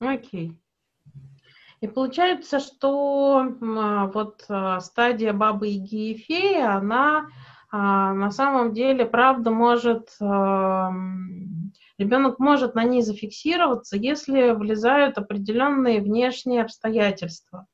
[0.00, 0.58] Окей.
[1.80, 7.28] И получается, что а, вот а, стадия бабы и феи, она
[7.70, 10.10] а, на самом деле, правда, может,
[11.98, 17.66] ребенок может на ней зафиксироваться, если влезают определенные внешние обстоятельства.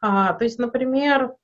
[0.00, 1.34] То есть, например,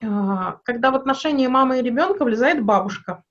[0.00, 3.22] когда в отношении мамы и ребенка влезает бабушка,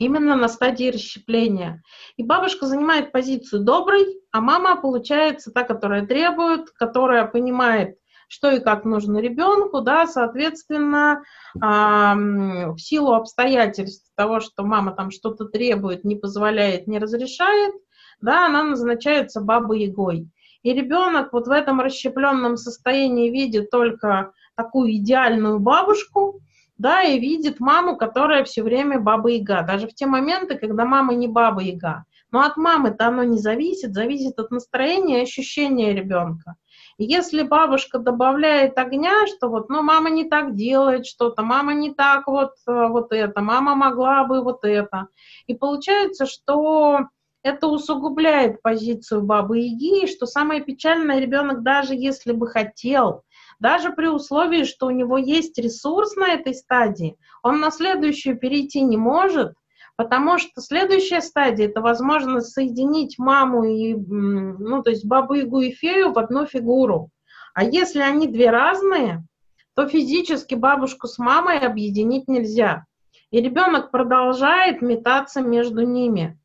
[0.00, 1.82] именно на стадии расщепления.
[2.16, 7.96] И бабушка занимает позицию доброй, а мама получается та, которая требует, которая понимает,
[8.26, 11.22] что и как нужно ребенку, да, соответственно,
[11.54, 17.74] э, в силу обстоятельств того, что мама там что-то требует, не позволяет, не разрешает,
[18.20, 20.28] да, она назначается бабой Егой.
[20.62, 26.40] И ребенок вот в этом расщепленном состоянии видит только такую идеальную бабушку,
[26.80, 31.28] да, и видит маму, которая все время баба-яга, даже в те моменты, когда мама не
[31.28, 32.06] баба-яга.
[32.32, 36.54] Но от мамы-то оно не зависит, зависит от настроения и ощущения ребенка.
[36.96, 41.92] И если бабушка добавляет огня, что вот, ну, мама не так делает что-то, мама не
[41.92, 45.08] так вот, э, вот это, мама могла бы вот это.
[45.46, 47.08] И получается, что
[47.42, 53.24] это усугубляет позицию бабы Яги, что самое печальное, ребенок даже если бы хотел,
[53.60, 58.80] даже при условии, что у него есть ресурс на этой стадии, он на следующую перейти
[58.80, 59.52] не может,
[59.96, 66.12] потому что следующая стадия– это возможность соединить маму и, ну, то есть бабу-ягу и фею
[66.12, 67.10] в одну фигуру.
[67.54, 69.24] А если они две разные,
[69.74, 72.86] то физически бабушку с мамой объединить нельзя.
[73.30, 76.38] И ребенок продолжает метаться между ними.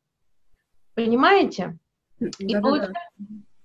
[0.93, 1.77] Понимаете?
[2.19, 2.93] И, получается,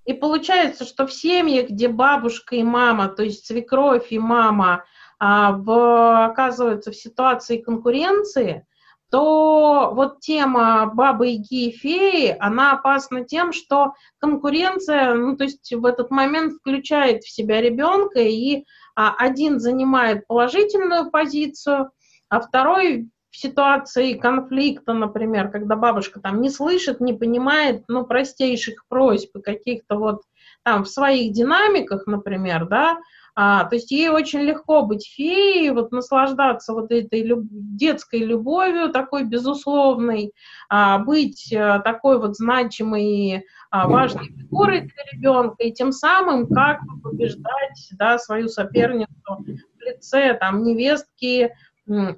[0.05, 4.84] и получается, что в семьях, где бабушка и мама, то есть свекровь и мама,
[5.19, 8.67] а, в, оказываются в ситуации конкуренции,
[9.11, 15.84] то вот тема бабы и феи, она опасна тем, что конкуренция, ну, то есть в
[15.84, 18.64] этот момент включает в себя ребенка, и
[18.95, 21.91] а, один занимает положительную позицию,
[22.29, 28.86] а второй в ситуации конфликта, например, когда бабушка там не слышит, не понимает, ну, простейших
[28.89, 30.23] просьб каких-то вот
[30.63, 32.98] там в своих динамиках, например, да,
[33.35, 37.45] а, то есть ей очень легко быть феей, вот наслаждаться вот этой люб...
[37.51, 40.33] детской любовью, такой безусловной,
[40.68, 46.80] а, быть а, такой вот значимой, а, важной фигурой для ребенка, и тем самым как
[47.02, 51.55] побеждать да, свою соперницу в лице там, невестки,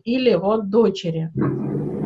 [0.05, 1.31] или вот дочери.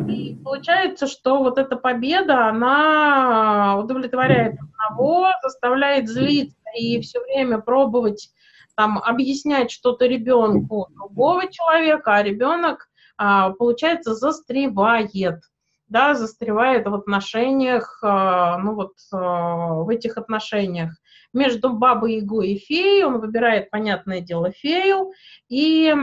[0.09, 8.31] И получается, что вот эта победа, она удовлетворяет одного, заставляет злиться и все время пробовать
[8.75, 15.41] там объяснять что-то ребенку другого человека, а ребенок, а, получается, застревает,
[15.89, 20.91] да, застревает в отношениях, а, ну вот а, в этих отношениях
[21.33, 25.11] между бабой Ягой и феей, он выбирает, понятное дело, фею,
[25.49, 25.93] и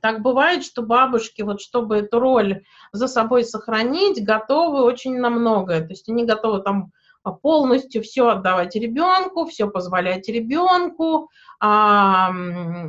[0.00, 2.62] так бывает, что бабушки, вот чтобы эту роль
[2.92, 5.80] за собой сохранить, готовы очень на многое.
[5.80, 6.92] То есть они готовы там
[7.42, 12.30] полностью все отдавать ребенку, все позволять ребенку, а,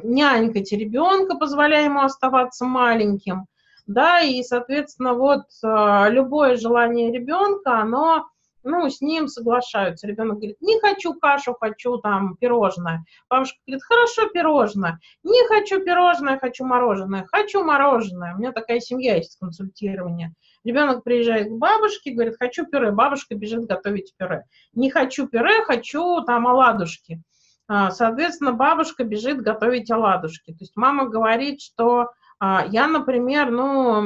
[0.03, 3.45] нянькать ребенка, позволяя ему оставаться маленьким.
[3.88, 8.27] Да, и, соответственно, вот а, любое желание ребенка, оно
[8.65, 10.07] ну, с ним соглашаются.
[10.07, 13.05] Ребенок говорит, не хочу кашу, хочу там пирожное.
[13.29, 14.99] Бабушка говорит, хорошо, пирожное.
[15.23, 17.25] Не хочу пирожное, хочу мороженое.
[17.31, 18.33] Хочу мороженое.
[18.33, 20.33] У меня такая семья есть консультирование.
[20.63, 22.91] Ребенок приезжает к бабушке, говорит, хочу пюре.
[22.91, 24.43] Бабушка бежит готовить пюре.
[24.73, 27.21] Не хочу пюре, хочу там оладушки.
[27.67, 30.51] А, соответственно, бабушка бежит готовить оладушки.
[30.51, 32.09] То есть мама говорит, что
[32.41, 34.01] я, например, ну,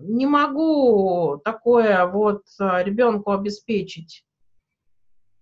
[0.00, 4.24] не могу такое вот а, ребенку обеспечить.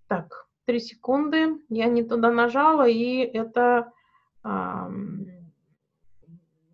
[0.08, 1.58] Так, три секунды.
[1.68, 3.92] Я не туда нажала, и это...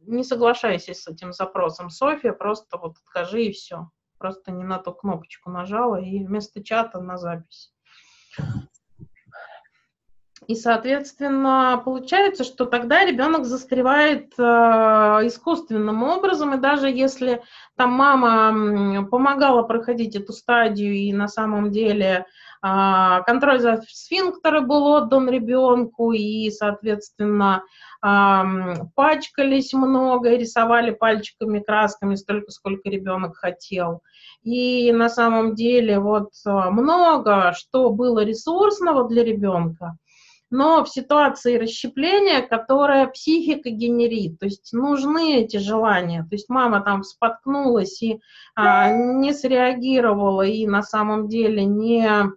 [0.09, 3.91] Не соглашайся с этим запросом, Софья, просто вот откажи и все.
[4.19, 7.75] Просто не на ту кнопочку нажала и вместо чата на запись.
[10.48, 17.43] И, соответственно, получается, что тогда ребенок застревает э, искусственным образом, и даже если
[17.76, 22.26] там мама помогала проходить эту стадию, и на самом деле
[22.62, 27.64] э, контроль за сфинктером был отдан ребенку, и, соответственно,
[28.04, 28.42] э,
[28.94, 34.00] пачкались много, и рисовали пальчиками, красками столько, сколько ребенок хотел.
[34.44, 39.96] И на самом деле вот э, много что было ресурсного для ребенка,
[40.50, 46.81] но в ситуации расщепления, которая психика генерит, то есть нужны эти желания, то есть мама
[46.82, 48.20] там споткнулась и
[48.54, 52.32] а, не среагировала и на самом деле не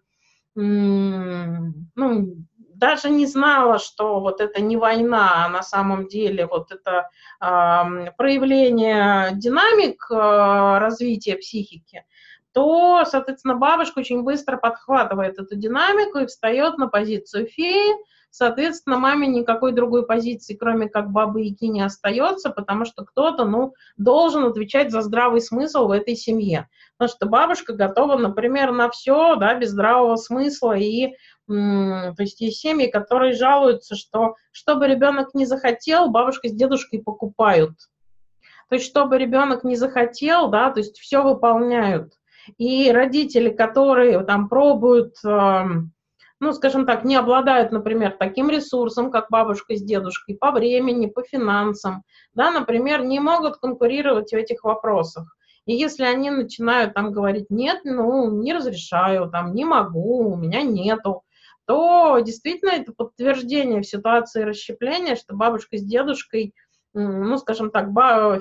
[0.56, 2.36] ну,
[2.80, 7.10] даже не знала, что вот это не война, а на самом деле вот это
[7.42, 12.06] э, проявление динамик э, развития психики,
[12.54, 17.96] то, соответственно, бабушка очень быстро подхватывает эту динамику и встает на позицию феи,
[18.32, 23.74] соответственно, маме никакой другой позиции, кроме как бабы Яги, не остается, потому что кто-то, ну,
[23.98, 26.70] должен отвечать за здравый смысл в этой семье.
[26.98, 31.16] Потому что бабушка готова, например, на все, да, без здравого смысла и
[31.48, 37.72] то есть есть семьи, которые жалуются, что чтобы ребенок не захотел, бабушка с дедушкой покупают.
[38.70, 42.19] То есть чтобы ребенок не захотел, да, то есть все выполняют.
[42.58, 49.76] И родители, которые там пробуют, ну, скажем так, не обладают, например, таким ресурсом, как бабушка
[49.76, 52.04] с дедушкой, по времени, по финансам,
[52.34, 55.36] да, например, не могут конкурировать в этих вопросах.
[55.66, 60.62] И если они начинают там говорить, нет, ну, не разрешаю, там, не могу, у меня
[60.64, 61.24] нету,
[61.66, 66.56] то действительно это подтверждение в ситуации расщепления, что бабушка с дедушкой,
[66.96, 67.90] ну, скажем так,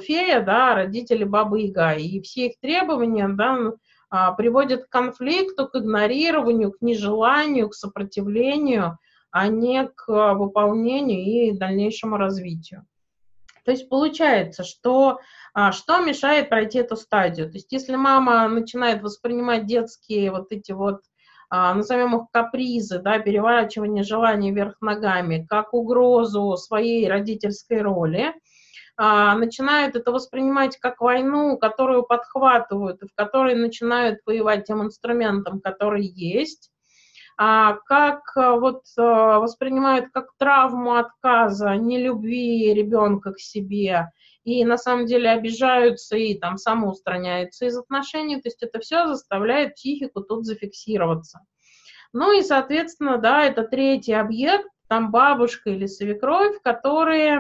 [0.03, 3.73] фея, да, родители бабы Яга, и все их требования, да,
[4.11, 8.99] а, приводят к конфликту, к игнорированию, к нежеланию, к сопротивлению,
[9.31, 12.87] а не к выполнению и дальнейшему развитию.
[13.65, 15.21] То есть получается, что
[15.53, 17.49] а, что мешает пройти эту стадию?
[17.49, 21.03] То есть если мама начинает воспринимать детские вот эти вот
[21.51, 28.33] а, назовем их капризы, да, переворачивание желаний вверх ногами, как угрозу своей родительской роли, а,
[28.99, 36.05] начинают это воспринимать как войну, которую подхватывают и в которой начинают воевать тем инструментом, который
[36.05, 36.71] есть,
[37.37, 44.11] а, как вот воспринимают как травму отказа, нелюбви ребенка к себе,
[44.45, 49.75] и на самом деле обижаются и там самоустраняются из отношений, то есть это все заставляет
[49.75, 51.41] психику тут зафиксироваться.
[52.13, 57.39] Ну и, соответственно, да, это третий объект, там бабушка или свекровь, которые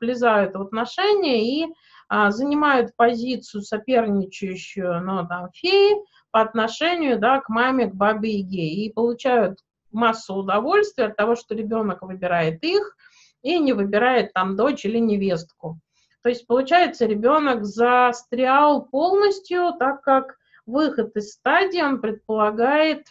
[0.00, 1.74] влезают в отношения и
[2.08, 5.96] а, занимают позицию соперничающую, ну, там, феи
[6.30, 9.58] по отношению, да, к маме, к бабе и гей, и получают
[9.92, 12.96] массу удовольствия от того, что ребенок выбирает их
[13.42, 15.80] и не выбирает там дочь или невестку.
[16.22, 20.36] То есть, получается, ребенок застрял полностью, так как
[20.66, 23.06] выход из стадии, он предполагает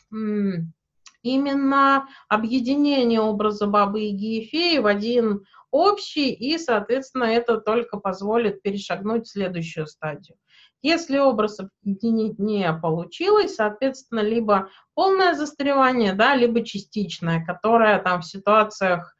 [1.23, 9.25] именно объединение образа бабы и феи в один общий, и, соответственно, это только позволит перешагнуть
[9.25, 10.37] в следующую стадию.
[10.81, 18.25] Если образ объединить не получилось, соответственно, либо полное застревание, да, либо частичное, которое там в
[18.25, 19.17] ситуациях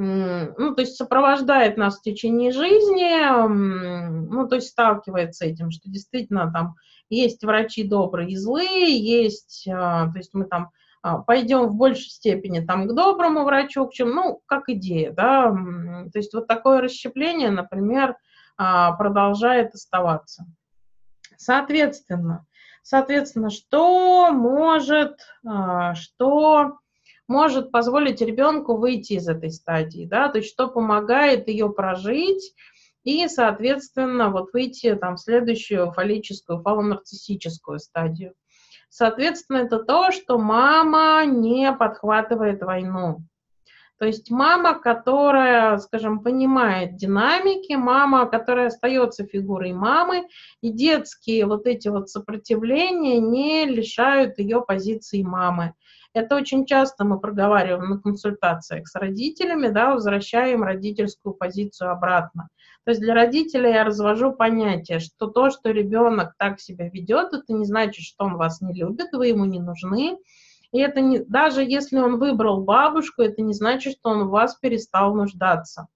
[0.00, 5.90] ну, то есть сопровождает нас в течение жизни, ну, то есть сталкивается с этим, что
[5.90, 6.76] действительно там
[7.10, 10.70] есть врачи добрые и злые, есть, а, то есть мы там
[11.16, 16.18] пойдем в большей степени там к доброму врачу, к чем, ну, как идея, да, то
[16.18, 18.16] есть вот такое расщепление, например,
[18.56, 20.44] а, продолжает оставаться.
[21.36, 22.46] Соответственно,
[22.82, 25.20] соответственно, что может,
[25.94, 26.78] что
[27.28, 32.54] может позволить ребенку выйти из этой стадии, да, то есть что помогает ее прожить
[33.04, 38.34] и, соответственно, вот выйти там в следующую фаллическую, фалонарциссическую стадию.
[38.88, 43.22] Соответственно, это то, что мама не подхватывает войну.
[43.98, 50.28] То есть мама, которая, скажем, понимает динамики, мама, которая остается фигурой мамы,
[50.60, 55.74] и детские вот эти вот сопротивления не лишают ее позиции мамы.
[56.14, 62.48] Это очень часто мы проговариваем на консультациях с родителями, да, возвращаем родительскую позицию обратно.
[62.88, 67.52] То есть для родителя я развожу понятие, что то, что ребенок так себя ведет, это
[67.52, 70.16] не значит, что он вас не любит, вы ему не нужны.
[70.72, 74.54] И это не, даже если он выбрал бабушку, это не значит, что он в вас
[74.54, 75.88] перестал нуждаться.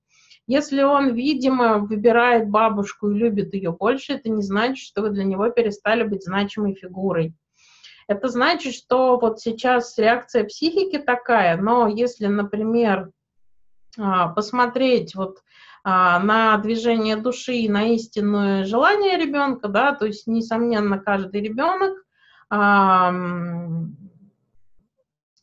[0.47, 5.25] Если он, видимо, выбирает бабушку и любит ее больше, это не значит, что вы для
[5.25, 7.35] него перестали быть значимой фигурой.
[8.07, 13.13] Это значит, что вот сейчас реакция психики такая, но если, например,
[13.99, 15.39] а, посмотреть вот
[15.85, 22.05] на движение души и на истинное желание ребенка, да, то есть, несомненно, каждый ребенок,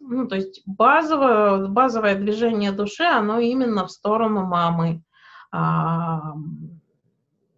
[0.02, 5.04] ну, то есть базовое, базовое движение души, оно именно в сторону мамы.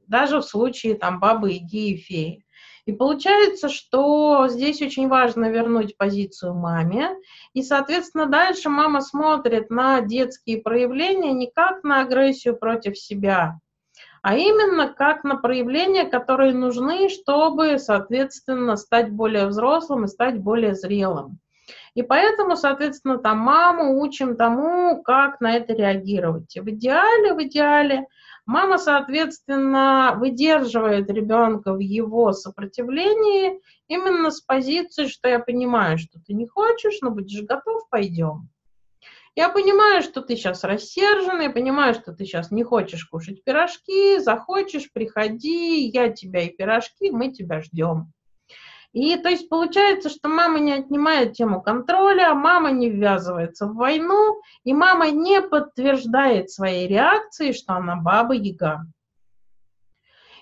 [0.08, 2.46] Даже в случае там бабы, иги и феи.
[2.92, 7.16] И получается, что здесь очень важно вернуть позицию маме,
[7.54, 13.62] и, соответственно, дальше мама смотрит на детские проявления не как на агрессию против себя,
[14.22, 20.76] а именно как на проявления, которые нужны, чтобы, соответственно, стать более взрослым и стать более
[20.76, 21.40] зрелым.
[21.94, 26.58] И поэтому, соответственно, там маму учим тому, как на это реагировать.
[26.58, 28.08] И в идеале, в идеале,
[28.52, 36.34] мама, соответственно, выдерживает ребенка в его сопротивлении именно с позиции, что я понимаю, что ты
[36.34, 38.50] не хочешь, но будешь готов, пойдем.
[39.36, 44.20] Я понимаю, что ты сейчас рассержен, я понимаю, что ты сейчас не хочешь кушать пирожки,
[44.20, 48.12] захочешь, приходи, я тебя и пирожки, мы тебя ждем.
[48.94, 54.42] И то есть получается, что мама не отнимает тему контроля, мама не ввязывается в войну,
[54.66, 58.86] и мама не подтверждает своей реакции, что она баба-яга.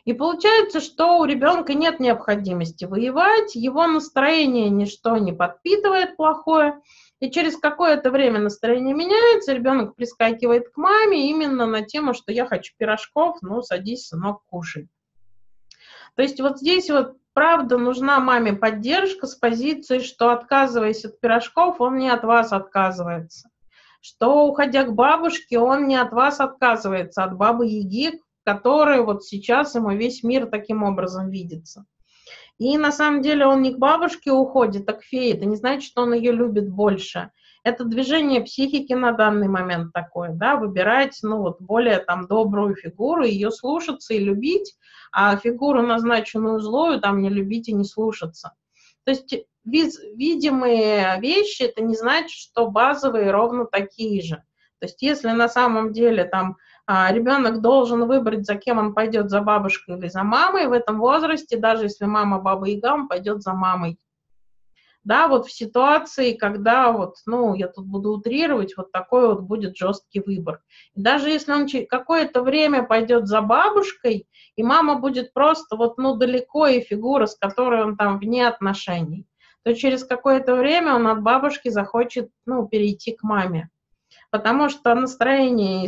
[0.05, 6.81] И получается, что у ребенка нет необходимости воевать, его настроение ничто не подпитывает плохое,
[7.19, 12.47] и через какое-то время настроение меняется, ребенок прискакивает к маме именно на тему, что я
[12.47, 14.87] хочу пирожков, ну садись, сынок, кушай.
[16.15, 21.79] То есть вот здесь вот правда нужна маме поддержка с позиции, что отказываясь от пирожков,
[21.79, 23.49] он не от вас отказывается.
[24.01, 29.73] Что, уходя к бабушке, он не от вас отказывается, от бабы Яги, которая вот сейчас
[29.75, 31.85] ему весь мир таким образом видится.
[32.57, 35.33] И на самом деле он не к бабушке уходит, а к фее.
[35.33, 37.31] Это не значит, что он ее любит больше.
[37.69, 43.23] Это движение психики на данный момент такое, да, выбирать, ну, вот более там добрую фигуру,
[43.23, 44.75] ее слушаться и любить,
[45.11, 48.53] а фигуру, назначенную злую, там не любить и не слушаться.
[49.03, 54.37] То есть видимые вещи, это не значит, что базовые ровно такие же.
[54.79, 56.57] То есть если на самом деле там
[56.87, 60.65] а, ребенок должен выбрать, за кем он пойдет, за бабушкой или за мамой.
[60.65, 63.99] В этом возрасте, даже если мама баба Яга, он пойдет за мамой.
[65.03, 69.77] Да, вот в ситуации, когда вот, ну, я тут буду утрировать, вот такой вот будет
[69.77, 70.61] жесткий выбор.
[70.95, 76.67] Даже если он какое-то время пойдет за бабушкой, и мама будет просто вот, ну, далеко,
[76.67, 79.25] и фигура, с которой он там вне отношений,
[79.63, 83.69] то через какое-то время он от бабушки захочет, ну, перейти к маме
[84.31, 85.87] потому что настроение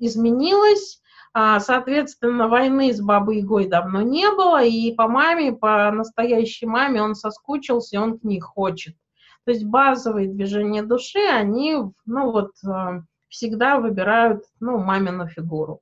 [0.00, 1.03] изменилось, а,
[1.34, 7.14] соответственно, войны с Бабой Ягой давно не было, и по маме, по настоящей маме он
[7.16, 8.96] соскучился, и он к ней хочет.
[9.44, 11.76] То есть базовые движения души, они,
[12.06, 15.80] ну вот, а, всегда выбирают, ну, мамину фигуру.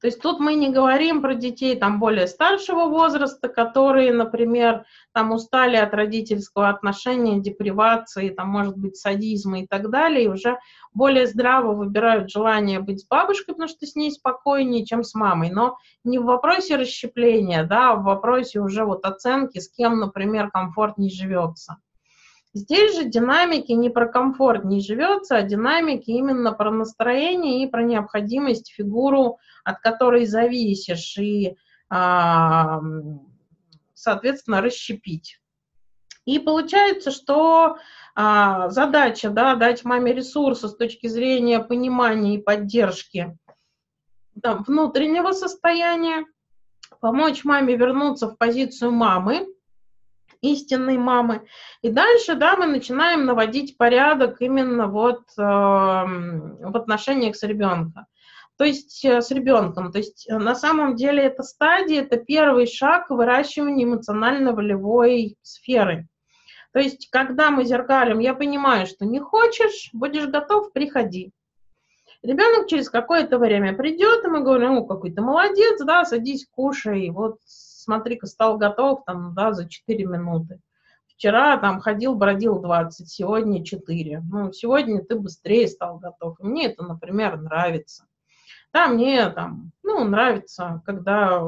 [0.00, 5.32] То есть тут мы не говорим про детей там более старшего возраста, которые, например, там
[5.32, 10.58] устали от родительского отношения, депривации, там, может быть, садизма и так далее, и уже
[10.92, 15.50] более здраво выбирают желание быть с бабушкой, потому что с ней спокойнее, чем с мамой.
[15.50, 20.50] Но не в вопросе расщепления, да, а в вопросе уже вот оценки, с кем, например,
[20.50, 21.78] комфортнее живется.
[22.56, 27.82] Здесь же динамики не про комфорт не живется, а динамики именно про настроение и про
[27.82, 31.58] необходимость фигуру, от которой зависишь, и,
[31.90, 32.80] а,
[33.92, 35.38] соответственно, расщепить.
[36.24, 37.76] И получается, что
[38.14, 43.36] а, задача да, дать маме ресурсы с точки зрения понимания и поддержки
[44.42, 46.24] там, внутреннего состояния,
[47.00, 49.46] помочь маме вернуться в позицию мамы,
[50.52, 51.46] истинной мамы.
[51.82, 58.06] И дальше, да, мы начинаем наводить порядок именно вот э, в отношениях с ребенком.
[58.56, 59.92] То есть э, с ребенком.
[59.92, 66.08] То есть э, на самом деле эта стадия, это первый шаг к выращиванию эмоционально-волевой сферы.
[66.72, 71.32] То есть, когда мы зеркалим, я понимаю, что не хочешь, будешь готов, приходи.
[72.22, 77.08] Ребенок через какое-то время придет, и мы говорим, ну, какой ты молодец, да, садись, кушай,
[77.10, 77.38] вот
[77.86, 80.60] смотри-ка, стал готов там, да, за 4 минуты.
[81.06, 84.22] Вчера там ходил, бродил 20, сегодня 4.
[84.28, 86.38] Ну, сегодня ты быстрее стал готов.
[86.40, 88.04] Мне это, например, нравится.
[88.72, 91.42] Да, мне там, ну, нравится, когда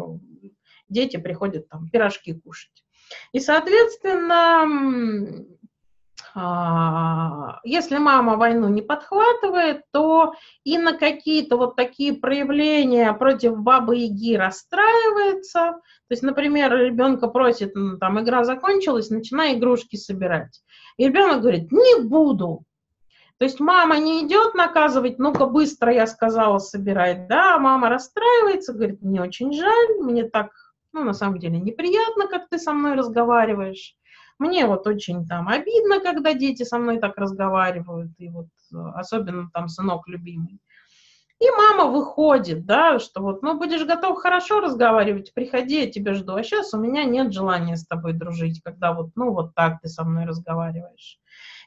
[0.88, 2.84] дети приходят там пирожки кушать.
[3.32, 5.44] И, соответственно,
[7.64, 14.36] если мама войну не подхватывает, то и на какие-то вот такие проявления против бабы Яги
[14.36, 15.72] расстраивается.
[15.72, 20.62] То есть, например, ребенка просит, ну, там, игра закончилась, начинай игрушки собирать.
[20.96, 22.64] И ребенок говорит, не буду.
[23.38, 27.28] То есть мама не идет наказывать, ну-ка быстро, я сказала, собирать.
[27.28, 30.50] Да, мама расстраивается, говорит, мне очень жаль, мне так,
[30.92, 33.94] ну, на самом деле, неприятно, как ты со мной разговариваешь.
[34.38, 39.50] Мне вот очень там обидно, когда дети со мной так разговаривают, и вот э, особенно
[39.52, 40.60] там сынок любимый.
[41.40, 46.34] И мама выходит, да, что вот, ну, будешь готов хорошо разговаривать, приходи, я тебя жду.
[46.34, 49.88] А сейчас у меня нет желания с тобой дружить, когда вот, ну, вот так ты
[49.88, 51.18] со мной разговариваешь.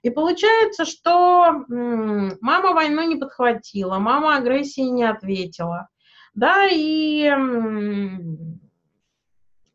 [0.02, 5.88] И получается, что мама войну не подхватила, мама агрессии не ответила,
[6.34, 7.30] да, и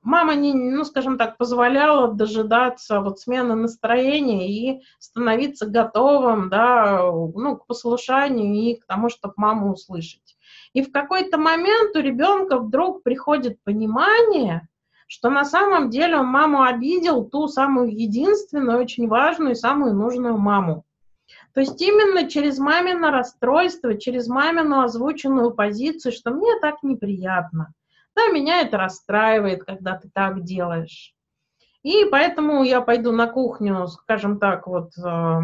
[0.06, 7.56] мама не, ну, скажем так, позволяла дожидаться вот смены настроения и становиться готовым, да, ну,
[7.56, 10.36] к послушанию и к тому, чтобы маму услышать.
[10.72, 14.68] И в какой-то момент у ребенка вдруг приходит понимание,
[15.08, 20.38] что на самом деле он маму обидел, ту самую единственную, очень важную и самую нужную
[20.38, 20.84] маму.
[21.52, 27.72] То есть именно через мамино расстройство, через мамину озвученную позицию, что мне так неприятно.
[28.16, 31.14] Да, меня это расстраивает, когда ты так делаешь.
[31.82, 35.40] И поэтому я пойду на кухню, скажем так, вот, э,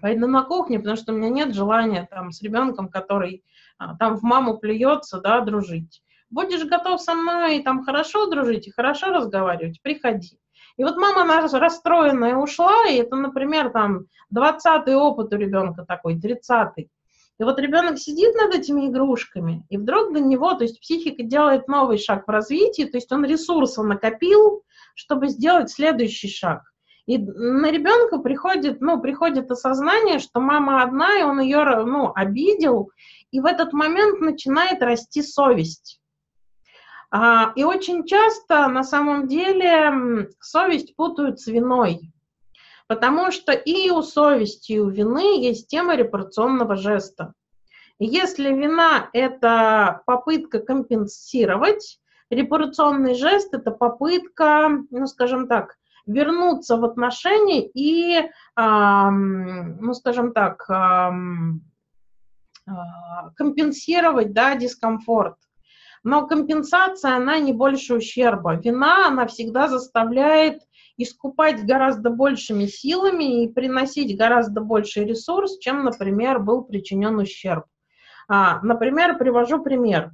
[0.00, 3.44] пойду на кухню, потому что у меня нет желания там с ребенком, который
[3.78, 6.02] э, там в маму плюется, да, дружить.
[6.30, 10.40] Будешь готов со мной там хорошо дружить и хорошо разговаривать, приходи.
[10.78, 16.16] И вот мама она расстроенная ушла, и это, например, там 20-й опыт у ребенка такой,
[16.16, 16.88] 30-й.
[17.38, 21.68] И вот ребенок сидит над этими игрушками, и вдруг до него, то есть психика делает
[21.68, 24.64] новый шаг в развитии, то есть он ресурсы накопил,
[24.94, 26.62] чтобы сделать следующий шаг.
[27.06, 32.90] И на ребенка приходит, ну, приходит осознание, что мама одна, и он ее, ну, обидел,
[33.30, 36.00] и в этот момент начинает расти совесть.
[37.10, 42.12] А, и очень часто на самом деле совесть путают с виной,
[42.88, 47.34] потому что и у совести, и у вины есть тема репарационного жеста.
[48.00, 55.76] Если вина– это попытка компенсировать, репарационный жест– это попытка, ну, скажем так,
[56.06, 61.62] вернуться в отношения и, эм, ну, скажем так, эм,
[62.66, 62.70] э,
[63.36, 65.36] компенсировать, да, дискомфорт.
[66.04, 68.54] Но компенсация, она не больше ущерба.
[68.54, 70.62] Вина, она всегда заставляет
[70.98, 77.64] искупать гораздо большими силами и приносить гораздо больший ресурс, чем, например, был причинен ущерб.
[78.28, 80.12] А, например, привожу пример.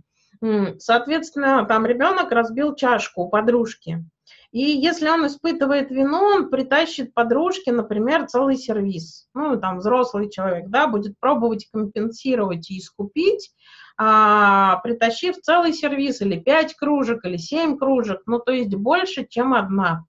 [0.79, 4.05] Соответственно, там ребенок разбил чашку у подружки.
[4.53, 9.29] И если он испытывает вину, он притащит подружке, например, целый сервис.
[9.35, 13.51] Ну, там взрослый человек, да, будет пробовать компенсировать и искупить,
[13.97, 19.55] а, притащив целый сервис, или пять кружек, или семь кружек, ну, то есть больше, чем
[19.55, 20.05] одна.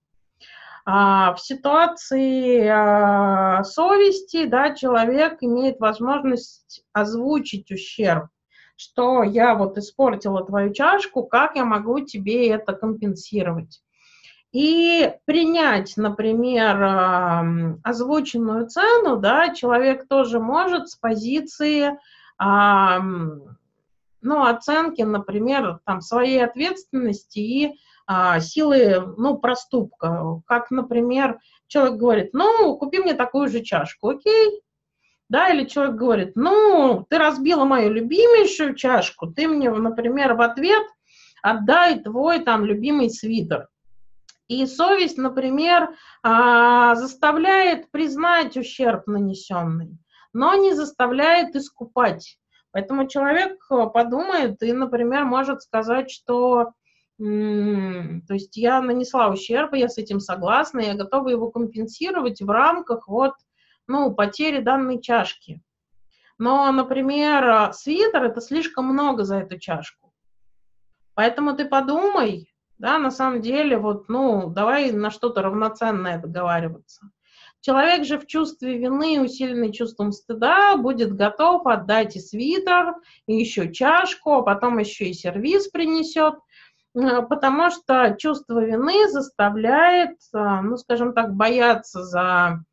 [0.88, 8.28] А, в ситуации а, совести, да, человек имеет возможность озвучить ущерб,
[8.76, 13.82] что я вот испортила твою чашку, как я могу тебе это компенсировать.
[14.52, 22.00] И принять, например, озвученную цену, да, человек тоже может с позиции
[24.26, 27.80] ну, оценки, например, там, своей ответственности и
[28.40, 30.42] силы, ну, проступка.
[30.46, 34.62] Как, например, человек говорит, ну, купи мне такую же чашку, окей?
[35.28, 40.84] Да, или человек говорит, ну, ты разбила мою любимейшую чашку, ты мне, например, в ответ
[41.42, 43.68] отдай твой там любимый свитер.
[44.48, 49.98] И совесть, например, а, заставляет признать ущерб нанесенный,
[50.34, 52.38] но не заставляет искупать.
[52.72, 56.74] Поэтому человек э, подумает и, например, может сказать, что
[57.18, 63.08] то есть я нанесла ущерб, я с этим согласна, я готова его компенсировать в рамках
[63.08, 63.34] вот,
[63.88, 65.62] ну, потери данной чашки.
[66.38, 70.14] Но, например, свитер– это слишком много за эту чашку.
[71.14, 77.10] Поэтому ты подумай, да, на самом деле, вот, ну, давай на что-то равноценное договариваться.
[77.62, 82.94] Человек же в чувстве вины, усиленный чувством стыда, будет готов отдать и свитер,
[83.26, 86.36] и еще чашку, а потом еще и сервис принесет,
[86.96, 92.64] потому что чувство вины заставляет, э, ну, скажем так, бояться за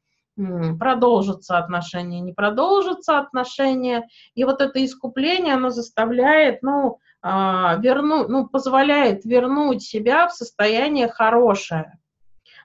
[0.78, 4.08] продолжится отношения, не продолжится отношения.
[4.34, 11.08] И вот это искупление, оно заставляет, ну, а, вернуть, ну, позволяет вернуть себя в состояние
[11.08, 11.98] хорошее.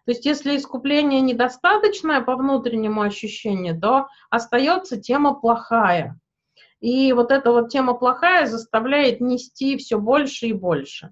[0.05, 6.17] То есть если искупление недостаточное по внутреннему ощущению, то остается тема плохая.
[6.79, 11.11] И вот эта вот тема плохая заставляет нести все больше и больше.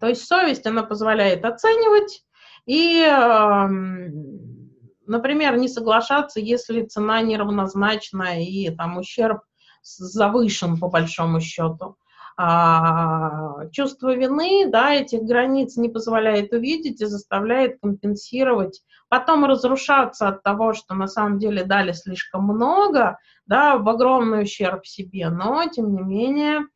[0.00, 2.22] То есть совесть, она позволяет оценивать
[2.66, 4.70] и, эм,
[5.06, 9.40] например, не соглашаться, если цена неравнозначна и там ущерб
[9.82, 11.96] завышен по большому счету.
[12.38, 20.42] А, чувство вины, да, этих границ не позволяет увидеть и заставляет компенсировать, потом разрушаться от
[20.42, 25.94] того, что на самом деле дали слишком много, да, в огромный ущерб себе, но, тем
[25.94, 26.66] не менее,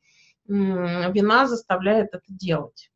[0.47, 2.91] вина заставляет это делать.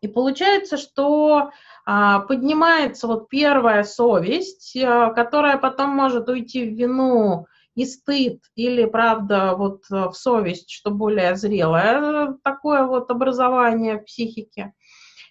[0.00, 1.50] И получается, что
[1.84, 8.84] а, поднимается вот первая совесть, а, которая потом может уйти в вину и стыд, или,
[8.84, 14.72] правда, вот э, в совесть, что более зрелое такое вот образование в психике.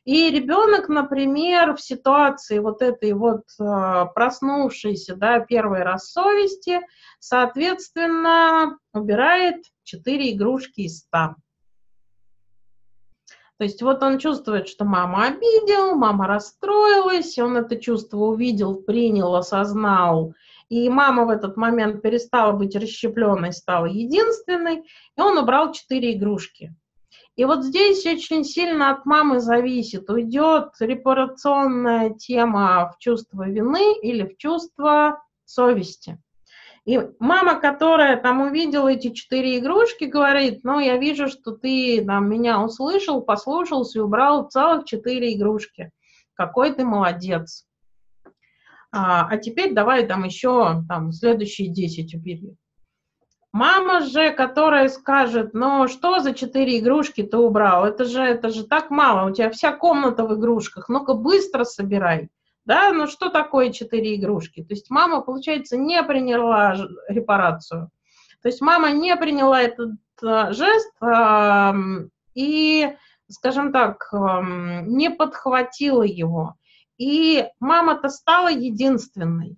[0.06, 6.80] И ребенок, например, в ситуации вот этой вот проснувшейся, да, первой раз совести,
[7.20, 11.36] соответственно, убирает 4 игрушки из 100.
[13.60, 19.36] То есть вот он чувствует, что мама обидел, мама расстроилась, он это чувство увидел, принял,
[19.36, 20.34] осознал,
[20.70, 24.86] и мама в этот момент перестала быть расщепленной, стала единственной,
[25.18, 26.74] и он убрал четыре игрушки.
[27.36, 34.24] И вот здесь очень сильно от мамы зависит, уйдет репарационная тема в чувство вины или
[34.24, 36.18] в чувство совести.
[36.90, 42.28] И мама, которая там увидела эти четыре игрушки, говорит, ну, я вижу, что ты там
[42.28, 45.92] меня услышал, послушался и убрал целых четыре игрушки.
[46.34, 47.68] Какой ты молодец.
[48.92, 52.56] А, а теперь давай там еще там следующие десять убери.
[53.52, 57.86] Мама же, которая скажет, ну что за четыре игрушки ты убрал?
[57.86, 62.30] Это же, это же так мало, у тебя вся комната в игрушках, ну-ка быстро собирай.
[62.70, 64.62] Да, ну что такое четыре игрушки?
[64.62, 66.76] То есть мама, получается, не приняла
[67.08, 67.90] репарацию.
[68.44, 71.74] То есть мама не приняла этот э, жест э,
[72.36, 72.96] и,
[73.28, 74.18] скажем так, э,
[74.86, 76.58] не подхватила его.
[77.00, 79.58] И мама-то стала единственной.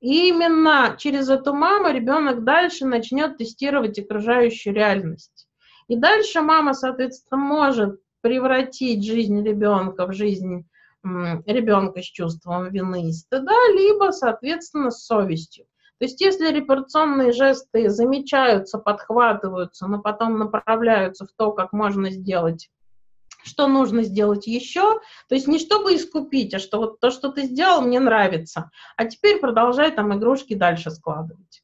[0.00, 5.48] И именно через эту маму ребенок дальше начнет тестировать окружающую реальность.
[5.88, 10.66] И дальше мама, соответственно, может превратить жизнь ребенка в жизнь
[11.46, 15.66] ребенка с чувством вины и стыда, либо, соответственно, с совестью.
[15.98, 22.70] То есть если репарационные жесты замечаются, подхватываются, но потом направляются в то, как можно сделать
[23.46, 24.98] что нужно сделать еще.
[25.28, 28.72] То есть не чтобы искупить, а что вот то, что ты сделал, мне нравится.
[28.96, 31.62] А теперь продолжай там игрушки дальше складывать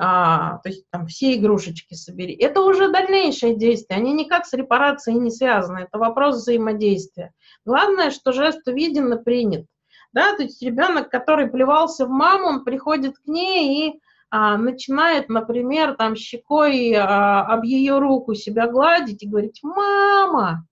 [0.00, 2.32] а, то есть там все игрушечки собери.
[2.34, 7.32] Это уже дальнейшие действия, они никак с репарацией не связаны, это вопрос взаимодействия.
[7.64, 9.66] Главное, что жест увиден и принят.
[10.12, 15.28] Да, то есть ребенок, который плевался в маму, он приходит к ней и а, начинает,
[15.28, 20.64] например, там щекой а, об ее руку себя гладить и говорить «мама».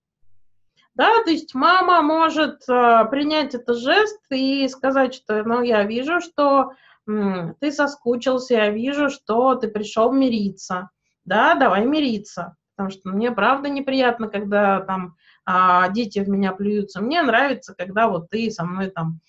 [0.95, 6.21] Да, то есть мама может а, принять этот жест и сказать, что ну, я вижу,
[6.21, 6.71] что
[7.07, 10.89] ты соскучился, я вижу, что ты пришел мириться.
[11.25, 12.55] Да, давай мириться.
[12.75, 15.15] Потому что мне правда неприятно, когда там
[15.45, 17.01] а, дети в меня плюются.
[17.01, 19.19] Мне нравится, когда вот ты со мной там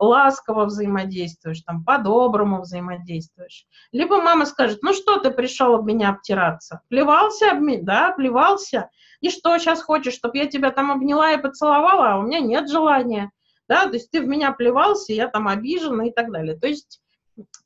[0.00, 3.66] ласково взаимодействуешь, там по-доброму взаимодействуешь.
[3.92, 6.80] Либо мама скажет, ну что ты пришел об меня обтираться?
[6.88, 7.82] Плевался об меня?
[7.82, 8.90] Да, плевался.
[9.20, 12.68] И что сейчас хочешь, чтобы я тебя там обняла и поцеловала, а у меня нет
[12.68, 13.30] желания.
[13.68, 16.58] Да, то есть ты в меня плевался, я там обижена и так далее.
[16.58, 17.00] То есть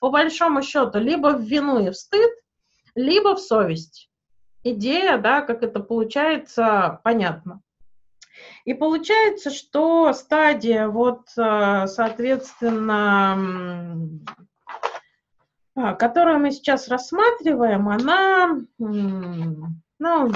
[0.00, 2.30] по большому счету, либо в вину и в стыд,
[2.94, 4.11] либо в совесть.
[4.64, 7.61] Идея, да, как это получается, понятно.
[8.64, 13.98] И получается, что стадия, вот, э, соответственно,
[15.74, 19.58] а, которую мы сейчас рассматриваем, она, ну,
[19.98, 20.32] по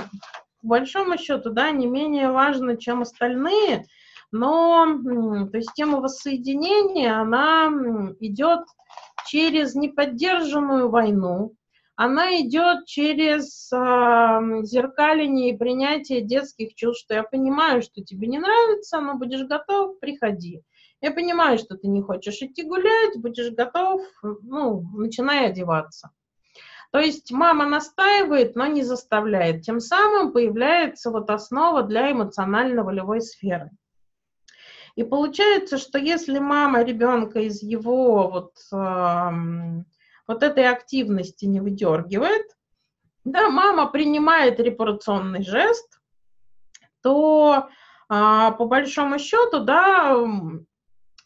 [0.63, 3.87] большому счету, да, не менее важна, чем остальные,
[4.33, 4.87] но,
[5.51, 7.67] то есть тема воссоединения, она
[8.21, 8.61] идет
[9.27, 11.55] через неподдержанную войну,
[11.97, 18.39] она идет через э, зеркаление и принятие детских чувств, что я понимаю, что тебе не
[18.39, 20.63] нравится, но будешь готов, приходи.
[21.01, 26.11] Я понимаю, что ты не хочешь идти гулять, будешь готов, ну, начинай одеваться.
[26.93, 29.63] То есть мама настаивает, но не заставляет.
[29.63, 33.71] Тем самым появляется вот основа для эмоционально-волевой сферы.
[34.97, 39.31] И получается, что если мама ребенка из его вот, э,
[40.27, 42.47] вот этой активности не выдергивает,
[43.25, 46.01] да, мама принимает репарационный жест,
[47.03, 47.73] то э,
[48.09, 50.17] по большому счету, да,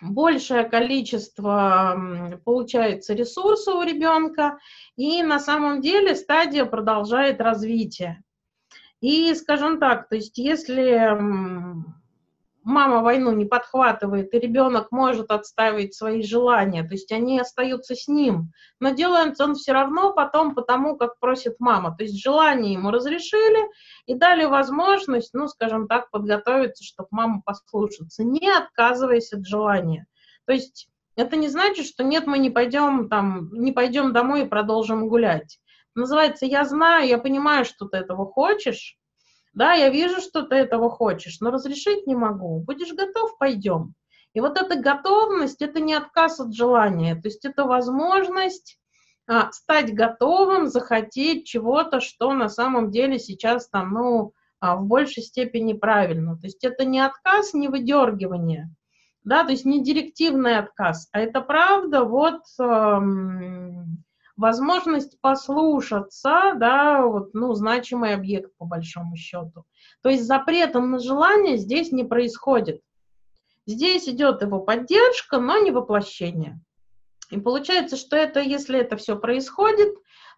[0.01, 4.59] большее количество получается ресурса у ребенка,
[4.97, 8.25] и на самом деле стадия продолжает развитие.
[9.01, 11.15] И, скажем так, то есть если
[12.63, 18.09] мама войну не подхватывает, и ребенок может отстаивать свои желания, то есть они остаются с
[18.09, 21.95] ним, но делает он все равно потом потому, как просит мама.
[21.97, 23.69] То есть желание ему разрешили
[24.07, 30.07] и дали возможность, ну, скажем так, подготовиться, чтобы мама послушаться, не отказываясь от желания.
[30.47, 34.49] То есть это не значит, что нет, мы не пойдем там, не пойдем домой и
[34.49, 35.59] продолжим гулять.
[35.95, 38.97] Называется, я знаю, я понимаю, что ты этого хочешь,
[39.53, 42.61] да, я вижу, что ты этого хочешь, но разрешить не могу.
[42.61, 43.95] Будешь готов, пойдем.
[44.33, 48.79] И вот эта готовность, это не отказ от желания, то есть это возможность
[49.27, 55.23] а, стать готовым, захотеть чего-то, что на самом деле сейчас там, ну, а, в большей
[55.23, 56.37] степени правильно.
[56.37, 58.71] То есть это не отказ, не выдергивание,
[59.25, 64.05] да, то есть не директивный отказ, а это правда вот эм,
[64.41, 69.65] возможность послушаться, да, вот, ну, значимый объект по большому счету.
[70.03, 72.81] То есть запретом на желание здесь не происходит.
[73.67, 76.59] Здесь идет его поддержка, но не воплощение.
[77.31, 79.95] И получается, что это, если это все происходит,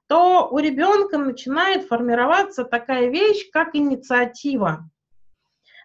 [0.08, 4.90] то у ребенка начинает формироваться такая вещь, как инициатива.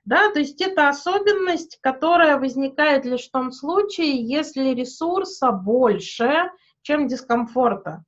[0.06, 6.50] Да, то есть это особенность, которая возникает лишь в том случае, если ресурса больше,
[6.82, 8.06] чем дискомфорта.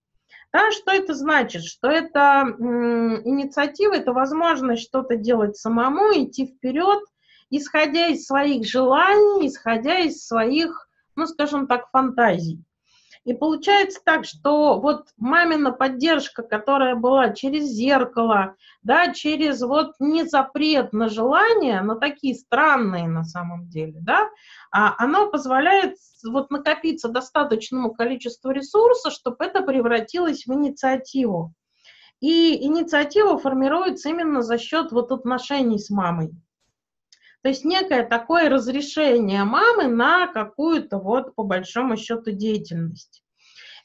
[0.51, 1.63] Да, что это значит?
[1.63, 6.99] Что это инициатива, это возможность что-то делать самому, идти вперед,
[7.51, 12.63] исходя из своих желаний, исходя из своих, ну, скажем так, фантазий.
[13.29, 20.23] И получается так, что вот мамина поддержка, которая была через зеркало, да, через вот не
[20.23, 24.27] запрет на желания, но такие странные на самом деле, да,
[24.71, 25.93] а оно позволяет
[26.27, 31.53] вот накопиться достаточному количеству ресурса, чтобы это превратилось в инициативу.
[32.21, 36.31] И инициатива формируется именно за счет вот отношений с мамой.
[37.41, 43.23] То есть некое такое разрешение мамы на какую-то вот по большому счету деятельность.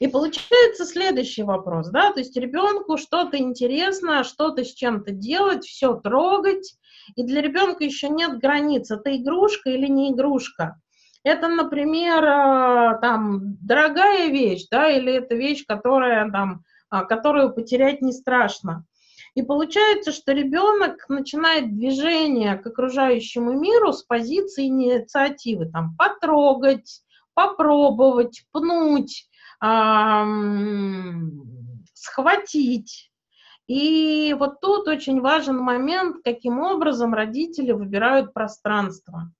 [0.00, 5.94] И получается следующий вопрос, да, то есть ребенку что-то интересно, что-то с чем-то делать, все
[5.94, 6.76] трогать,
[7.14, 10.80] и для ребенка еще нет границ, это игрушка или не игрушка.
[11.22, 18.02] Это, например, э, там, дорогая вещь, да, или это вещь, которая там, а, которую потерять
[18.02, 18.84] не страшно.
[19.34, 27.02] И получается, что ребенок начинает движение к окружающему миру с позиции инициативы, там, потрогать,
[27.34, 29.28] попробовать, пнуть,
[29.60, 31.42] эм,
[31.94, 33.10] схватить.
[33.66, 39.32] И вот тут очень важен момент, каким образом родители выбирают пространство.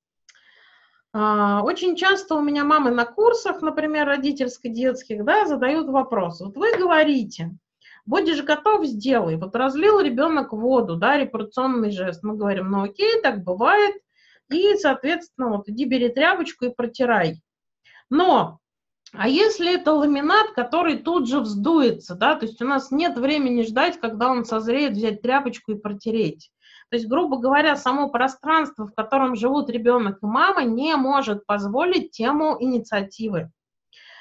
[1.13, 6.41] А, очень часто у меня мамы на курсах, например, родительско-детских, да, задают вопрос.
[6.41, 7.53] Вот вы говорите,
[8.07, 9.37] Будешь готов, сделай.
[9.37, 12.23] Вот разлил ребенок воду, да, репарационный жест.
[12.23, 13.95] Мы говорим, ну окей, так бывает.
[14.51, 17.41] И, соответственно, вот иди бери тряпочку и протирай.
[18.11, 18.59] Но,
[19.13, 23.63] а если это ламинат, который тут же вздуется, да, то есть у нас нет времени
[23.63, 26.51] ждать, когда он созреет, взять тряпочку и протереть.
[26.91, 32.11] То есть, грубо говоря, само пространство, в котором живут ребенок и мама, не может позволить
[32.11, 33.51] тему инициативы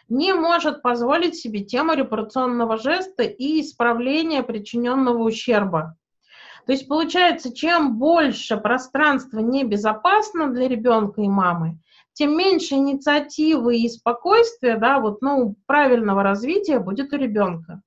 [0.09, 5.95] не может позволить себе тему репарационного жеста и исправления причиненного ущерба.
[6.65, 11.79] То есть получается, чем больше пространство небезопасно для ребенка и мамы,
[12.13, 17.81] тем меньше инициативы и спокойствия, да, вот, ну, правильного развития будет у ребенка.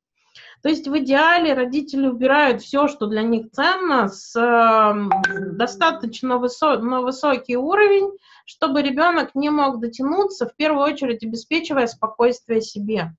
[0.63, 6.79] То есть в идеале родители убирают все, что для них ценно, с э, достаточно высо
[6.79, 8.11] на высокий уровень,
[8.47, 13.13] чтобы ребенок не мог дотянуться, в первую очередь обеспечивая спокойствие себе.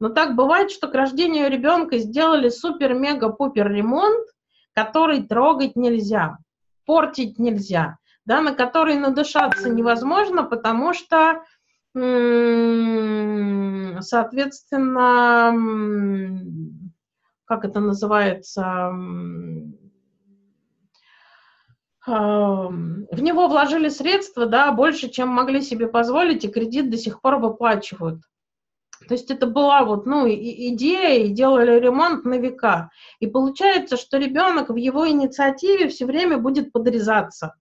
[0.00, 4.26] Но так бывает, что к рождению ребенка сделали супер-мега-пупер ремонт,
[4.72, 6.38] который трогать нельзя,
[6.86, 11.44] портить нельзя, да, на который надышаться невозможно, потому что,
[14.00, 15.52] соответственно,
[17.44, 18.90] как это называется,
[22.04, 27.36] в него вложили средства, да, больше, чем могли себе позволить, и кредит до сих пор
[27.36, 28.22] выплачивают.
[29.08, 32.90] То есть это была вот, ну, идея, и делали ремонт на века.
[33.20, 37.54] И получается, что ребенок в его инициативе все время будет подрезаться.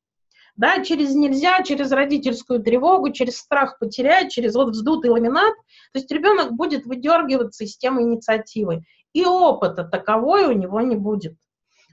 [0.57, 5.53] Да, через нельзя, через родительскую тревогу, через страх потерять, через вот вздутый ламинат.
[5.93, 8.83] То есть ребенок будет выдергиваться из темы инициативы.
[9.13, 11.35] И опыта таковой у него не будет.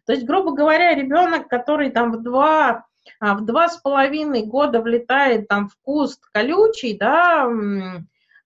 [0.07, 2.87] То есть, грубо говоря, ребенок, который там в два,
[3.21, 7.47] а, в два с половиной года влетает там в куст колючий, да,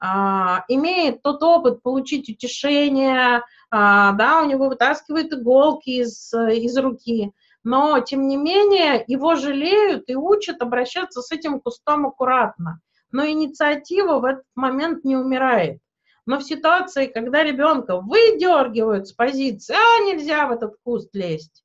[0.00, 7.30] а, имеет тот опыт получить утешение, а, да, у него вытаскивают иголки из, из руки,
[7.64, 12.80] но, тем не менее, его жалеют и учат обращаться с этим кустом аккуратно.
[13.10, 15.80] Но инициатива в этот момент не умирает.
[16.24, 21.64] Но в ситуации, когда ребенка выдергивают с позиции, а нельзя в этот куст лезть,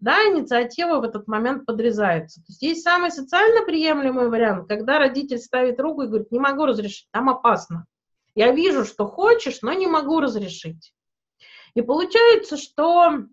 [0.00, 2.40] да, инициатива в этот момент подрезается.
[2.40, 6.66] То есть есть самый социально приемлемый вариант, когда родитель ставит руку и говорит, не могу
[6.66, 7.86] разрешить, там опасно.
[8.36, 10.92] Я вижу, что хочешь, но не могу разрешить.
[11.74, 13.24] И получается, что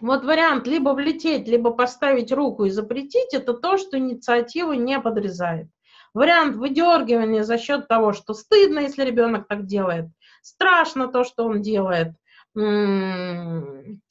[0.00, 5.68] вот вариант либо влететь, либо поставить руку и запретить, это то, что инициативу не подрезает.
[6.14, 10.06] Вариант выдергивания за счет того, что стыдно, если ребенок так делает,
[10.42, 12.14] страшно то, что он делает,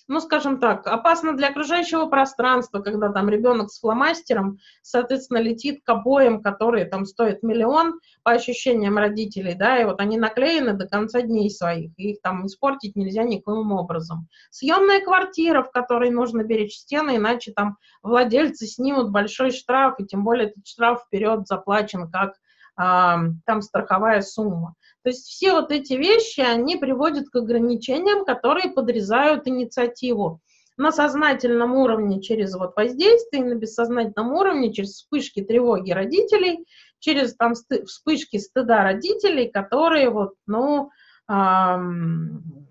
[0.08, 5.90] ну, скажем так, опасно для окружающего пространства, когда там ребенок с фломастером, соответственно, летит к
[5.90, 11.22] обоям, которые там стоят миллион, по ощущениям родителей, да, и вот они наклеены до конца
[11.22, 14.28] дней своих, и их там испортить нельзя никаким образом.
[14.50, 20.24] Съемная квартира, в которой нужно беречь стены, иначе там владельцы снимут большой штраф, и тем
[20.24, 22.34] более этот штраф вперед заплачен как
[22.78, 24.76] а, там страховая сумма.
[25.06, 30.42] То есть все вот эти вещи, они приводят к ограничениям, которые подрезают инициативу
[30.78, 36.66] на сознательном уровне через вот воздействие, на бессознательном уровне через вспышки тревоги родителей,
[36.98, 40.90] через там вспышки стыда родителей, которые вот, ну,
[41.30, 42.68] эм,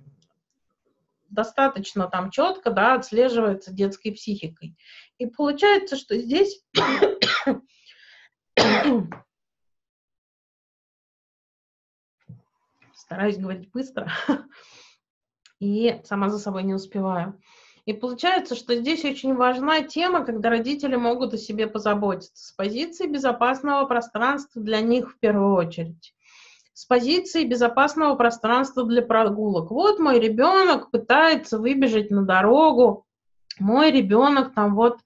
[1.31, 4.75] достаточно там четко, да, отслеживаются детской психикой.
[5.19, 6.65] И получается, что здесь
[13.05, 14.11] стараюсь говорить быстро
[15.61, 17.39] и сама за собой не успеваю.
[17.85, 23.07] И получается, что здесь очень важна тема, когда родители могут о себе позаботиться с позиции
[23.07, 26.15] безопасного пространства для них в первую очередь.
[26.73, 29.71] С позиции безопасного пространства для прогулок.
[29.71, 33.07] Вот мой ребенок пытается выбежать на дорогу,
[33.61, 34.99] мой ребенок там вот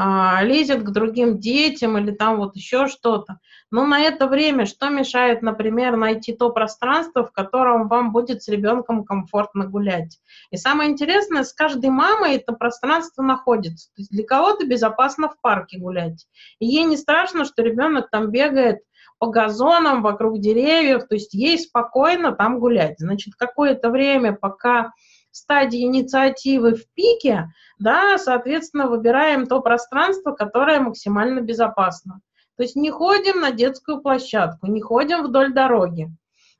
[0.00, 3.40] а, лезет к другим детям или там вот еще что-то.
[3.72, 8.48] Но на это время что мешает, например, найти то пространство, в котором вам будет с
[8.48, 10.20] ребенком комфортно гулять?
[10.52, 13.88] И самое интересное, с каждой мамой это пространство находится.
[13.88, 16.28] То есть для кого-то безопасно в парке гулять.
[16.60, 18.78] И ей не страшно, что ребенок там бегает
[19.18, 23.00] по газонам, вокруг деревьев, то есть ей спокойно там гулять.
[23.00, 24.92] Значит, какое-то время, пока
[25.30, 32.20] стадии инициативы в пике, да, соответственно, выбираем то пространство, которое максимально безопасно.
[32.56, 36.10] То есть не ходим на детскую площадку, не ходим вдоль дороги,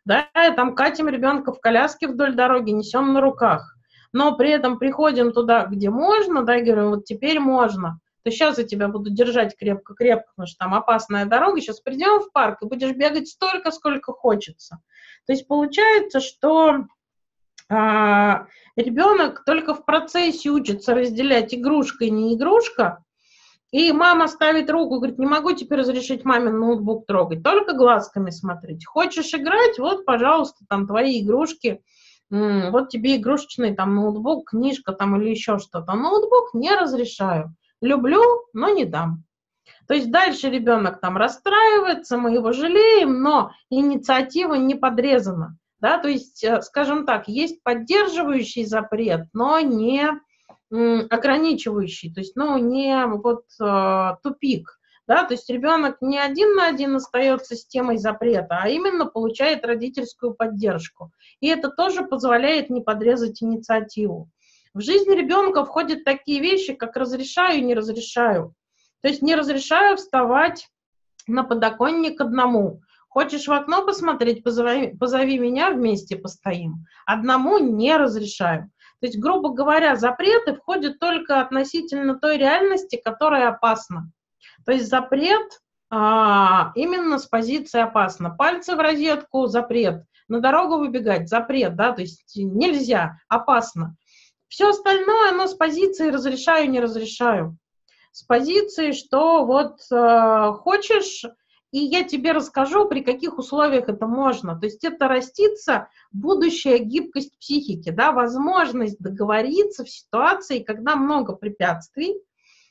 [0.05, 3.75] да, там катим ребенка в коляске вдоль дороги, несем на руках,
[4.13, 8.59] но при этом приходим туда, где можно, да, и говорим, вот теперь можно, то сейчас
[8.59, 12.67] я тебя буду держать крепко-крепко, потому что там опасная дорога, сейчас придем в парк и
[12.67, 14.79] будешь бегать столько, сколько хочется.
[15.27, 16.87] То есть получается, что
[17.71, 23.05] а, ребенок только в процессе учится разделять игрушка и не игрушка,
[23.71, 28.87] и мама ставит руку, говорит, не могу теперь разрешить маме ноутбук трогать, только глазками смотреть.
[28.87, 31.83] Хочешь играть, вот, пожалуйста, там твои игрушки,
[32.31, 35.95] вот тебе игрушечный там ноутбук, книжка там или еще что-то.
[35.95, 37.55] Ноутбук не разрешаю.
[37.81, 38.23] Люблю,
[38.55, 39.25] но не дам.
[39.87, 45.57] То есть дальше ребенок там расстраивается, мы его жалеем, но инициатива не подрезана.
[45.81, 50.09] Да, то есть, э, скажем так, есть поддерживающий запрет, но не
[50.71, 56.67] ограничивающий, то есть, ну, не вот э, тупик, да, то есть ребенок не один на
[56.67, 61.11] один остается с темой запрета, а именно получает родительскую поддержку.
[61.41, 64.29] И это тоже позволяет не подрезать инициативу.
[64.75, 68.55] В жизнь ребенка входят такие вещи, как разрешаю и не разрешаю.
[69.01, 70.69] То есть не разрешаю вставать
[71.27, 76.85] на подоконник одному, Хочешь в окно посмотреть, позови, позови меня, вместе постоим.
[77.07, 78.71] Одному не разрешаю.
[79.01, 84.11] То есть, грубо говоря, запреты входят только относительно той реальности, которая опасна.
[84.67, 88.31] То есть запрет а, именно с позиции опасно.
[88.31, 90.05] Пальцы в розетку– запрет.
[90.29, 93.97] На дорогу выбегать– запрет, да, то есть нельзя, опасно.
[94.49, 97.57] Все остальное, оно с позиции разрешаю, не разрешаю.
[98.13, 101.25] С позиции, что вот э, хочешь
[101.71, 104.59] и я тебе расскажу, при каких условиях это можно.
[104.59, 112.15] То есть это растится будущая гибкость психики, да, возможность договориться в ситуации, когда много препятствий.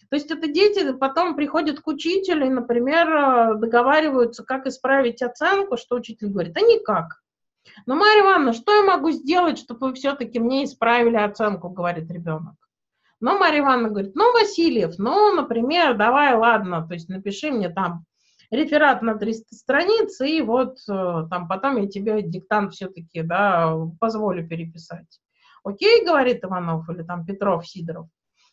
[0.09, 5.77] То есть это дети потом приходят к учителю и, например, э, договариваются, как исправить оценку,
[5.77, 7.21] что учитель говорит, а никак.
[7.85, 12.55] Но, Марья Ивановна, что я могу сделать, чтобы вы все-таки мне исправили оценку, говорит ребенок.
[13.19, 18.05] Но Марья Ивановна говорит, ну, Васильев, ну, например, давай, ладно, то есть напиши мне там
[18.51, 24.47] реферат на 300 страниц, и вот э, там потом я тебе диктант все-таки, да, позволю
[24.47, 25.19] переписать.
[25.63, 28.07] Окей, говорит Иванов или там Петров, Сидоров.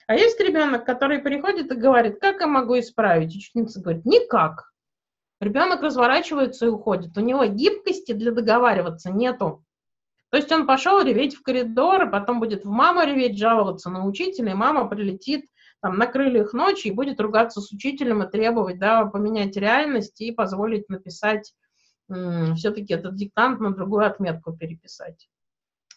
[0.06, 3.34] А есть ребенок, который приходит и говорит, как я могу исправить?
[3.34, 4.70] Ученица говорит, никак.
[5.40, 7.16] Ребенок разворачивается и уходит.
[7.16, 9.64] У него гибкости для договариваться нету.
[10.30, 14.04] То есть он пошел реветь в коридор, и потом будет в маму реветь, жаловаться на
[14.04, 15.46] учителя, и мама прилетит
[15.84, 20.32] там, на крыльях ночи и будет ругаться с учителем и требовать, да, поменять реальность и
[20.32, 21.52] позволить написать
[22.08, 25.28] все-таки этот диктант на другую отметку переписать.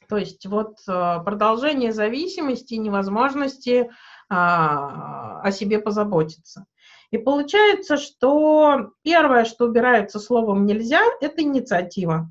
[0.09, 3.89] То есть вот э, продолжение зависимости и невозможности
[4.29, 6.65] а, о себе позаботиться.
[7.11, 12.29] И получается, что первое, что убирается словом «нельзя», это инициатива.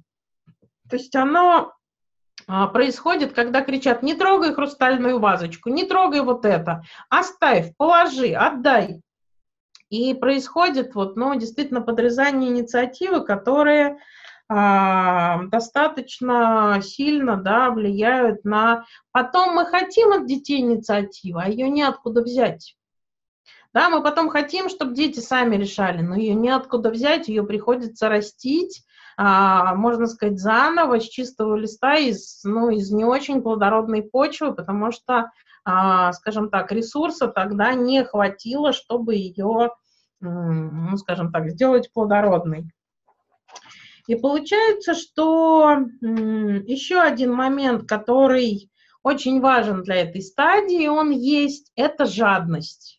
[0.91, 1.73] То есть оно
[2.47, 9.01] происходит, когда кричат, не трогай хрустальную вазочку, не трогай вот это, оставь, положи, отдай.
[9.89, 13.99] И происходит вот, ну, действительно подрезание инициативы, которые
[14.49, 18.85] а, достаточно сильно, да, влияют на...
[19.11, 22.77] Потом мы хотим от детей инициативы, а ее неоткуда взять.
[23.73, 28.83] Да, мы потом хотим, чтобы дети сами решали, но ее неоткуда взять, ее приходится растить,
[28.83, 28.86] а,
[29.19, 35.31] можно сказать, заново, с чистого листа, из, ну, из не очень плодородной почвы, потому что,
[35.65, 39.71] а, скажем так, ресурса тогда не хватило, чтобы ее,
[40.21, 42.71] ну, скажем так, сделать плодородной.
[44.07, 48.71] И получается, что еще один момент, который
[49.03, 52.96] очень важен для этой стадии, он есть, это жадность.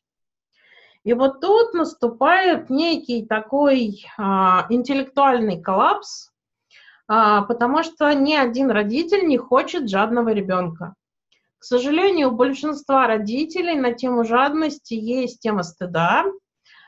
[1.08, 6.32] И вот тут наступает некий такой а, интеллектуальный коллапс,
[7.08, 10.96] а, потому что ни один родитель не хочет жадного ребенка.
[11.60, 16.26] К сожалению, у большинства родителей на тему жадности есть тема стыда,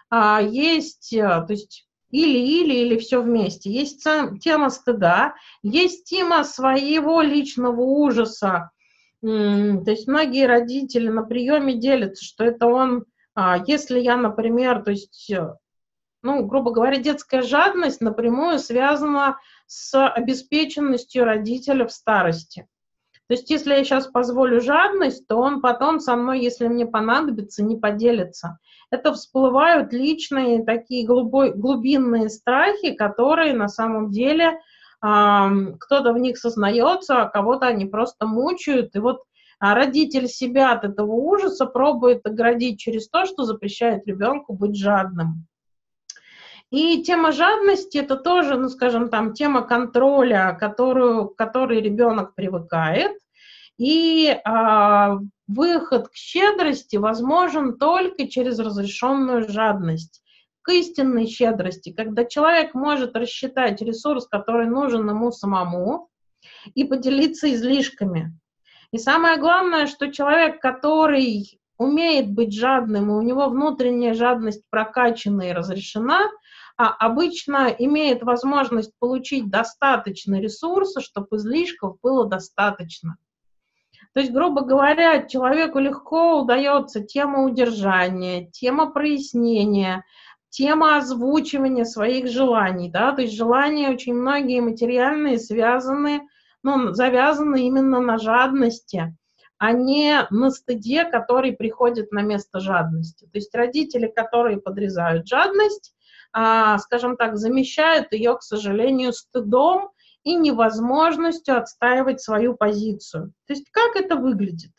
[0.09, 3.71] а, есть, а, то есть или-или, или все вместе.
[3.71, 4.05] Есть
[4.41, 8.71] тема стыда, есть тема своего личного ужаса.
[9.21, 9.29] То
[9.85, 13.05] есть многие родители на приеме делятся, что это он
[13.67, 15.55] если я, например, то есть, э,
[16.21, 22.67] ну, грубо говоря, детская жадность напрямую связана с обеспеченностью родителя в старости.
[23.27, 27.63] То есть, если я сейчас позволю жадность, то он потом со мной, если мне понадобится,
[27.63, 28.57] не поделится.
[28.89, 34.59] Это всплывают личные такие глубой, глубинные страхи, которые на самом деле
[35.05, 35.49] э,
[35.79, 38.95] кто-то в них сознается, а кого-то они просто мучают.
[38.95, 39.21] И вот
[39.59, 45.45] а родитель себя от этого ужаса пробует оградить через то, что запрещает ребенку быть жадным.
[46.71, 53.17] И тема жадности это тоже, ну, скажем, там, тема контроля, которую, к которой ребенок привыкает.
[53.77, 60.21] И а, выход к щедрости возможен только через разрешенную жадность
[60.61, 66.09] к истинной щедрости, когда человек может рассчитать ресурс, который нужен ему самому,
[66.75, 68.37] и поделиться излишками.
[68.91, 75.43] И самое главное, что человек, который умеет быть жадным, и у него внутренняя жадность прокачана
[75.43, 76.29] и разрешена,
[76.77, 83.17] а обычно имеет возможность получить достаточно ресурса, чтобы излишков было достаточно.
[84.13, 90.03] То есть, грубо говоря, человеку легко удается тема удержания, тема прояснения,
[90.49, 92.89] тема озвучивания своих желаний.
[92.89, 93.11] Да?
[93.11, 96.21] То есть желания очень многие материальные связаны
[96.63, 99.15] ну, завязаны именно на жадности,
[99.57, 103.25] а не на стыде, который приходит на место жадности.
[103.25, 105.93] То есть родители, которые подрезают жадность,
[106.31, 109.89] а, скажем так, замещают ее, к сожалению, стыдом
[110.23, 113.33] и невозможностью отстаивать свою позицию.
[113.47, 114.71] То есть как это выглядит?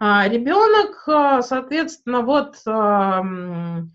[0.00, 3.92] А, ребенок, а, соответственно, вот там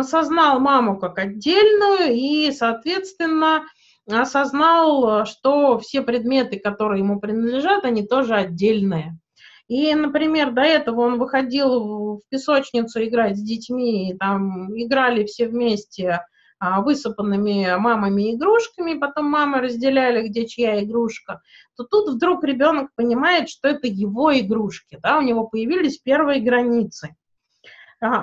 [0.00, 3.64] осознал маму как отдельную и, соответственно,
[4.08, 9.18] осознал, что все предметы, которые ему принадлежат, они тоже отдельные.
[9.66, 16.20] И, например, до этого он выходил в песочницу играть с детьми, там играли все вместе
[16.58, 21.40] а, высыпанными мамами игрушками, потом мамы разделяли, где чья игрушка,
[21.76, 27.16] то тут вдруг ребенок понимает, что это его игрушки, да, у него появились первые границы.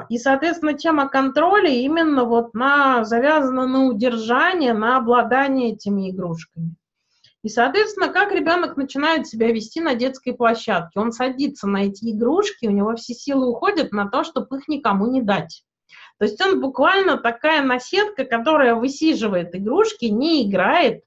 [0.10, 6.76] И, соответственно, тема контроля именно вот на, завязана на удержание, на обладание этими игрушками.
[7.44, 11.00] И, соответственно, как ребенок начинает себя вести на детской площадке?
[11.00, 15.08] Он садится на эти игрушки, у него все силы уходят на то, чтобы их никому
[15.08, 15.64] не дать.
[16.20, 21.04] То есть он буквально такая наседка, которая высиживает игрушки, не играет,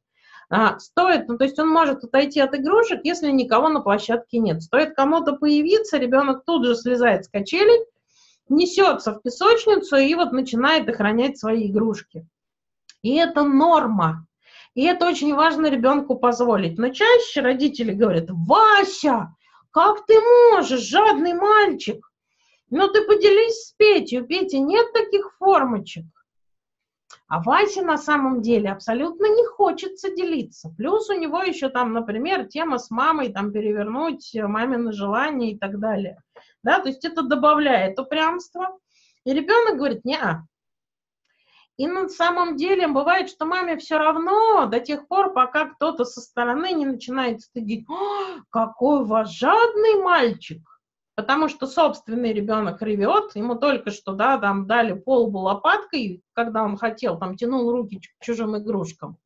[0.51, 4.63] а, стоит, ну то есть он может отойти от игрушек, если никого на площадке нет.
[4.63, 7.85] Стоит кому-то появиться, ребенок тут же слезает с качелей,
[8.49, 12.27] несется в песочницу и вот начинает охранять свои игрушки.
[13.03, 14.27] И это норма.
[14.75, 16.79] И это очень важно ребенку позволить.
[16.79, 19.35] Но чаще родители говорят, Вася,
[19.71, 22.11] как ты можешь, жадный мальчик?
[22.71, 26.05] Ну ты поделись с Петей, у Пети нет таких формочек.
[27.29, 30.71] А Васе на самом деле абсолютно не хочется делиться.
[30.77, 35.79] Плюс у него еще там, например, тема с мамой, там перевернуть мамины желания и так
[35.79, 36.19] далее
[36.65, 38.79] да, то есть это добавляет упрямство,
[39.25, 40.39] и ребенок говорит, не -а.
[41.77, 46.21] И на самом деле бывает, что маме все равно до тех пор, пока кто-то со
[46.21, 47.87] стороны не начинает стыдить,
[48.51, 50.63] какой у вас жадный мальчик,
[51.17, 56.77] потому что собственный ребенок ревет, ему только что, да, там дали полбу лопаткой, когда он
[56.77, 59.19] хотел, там тянул руки к чужим игрушкам.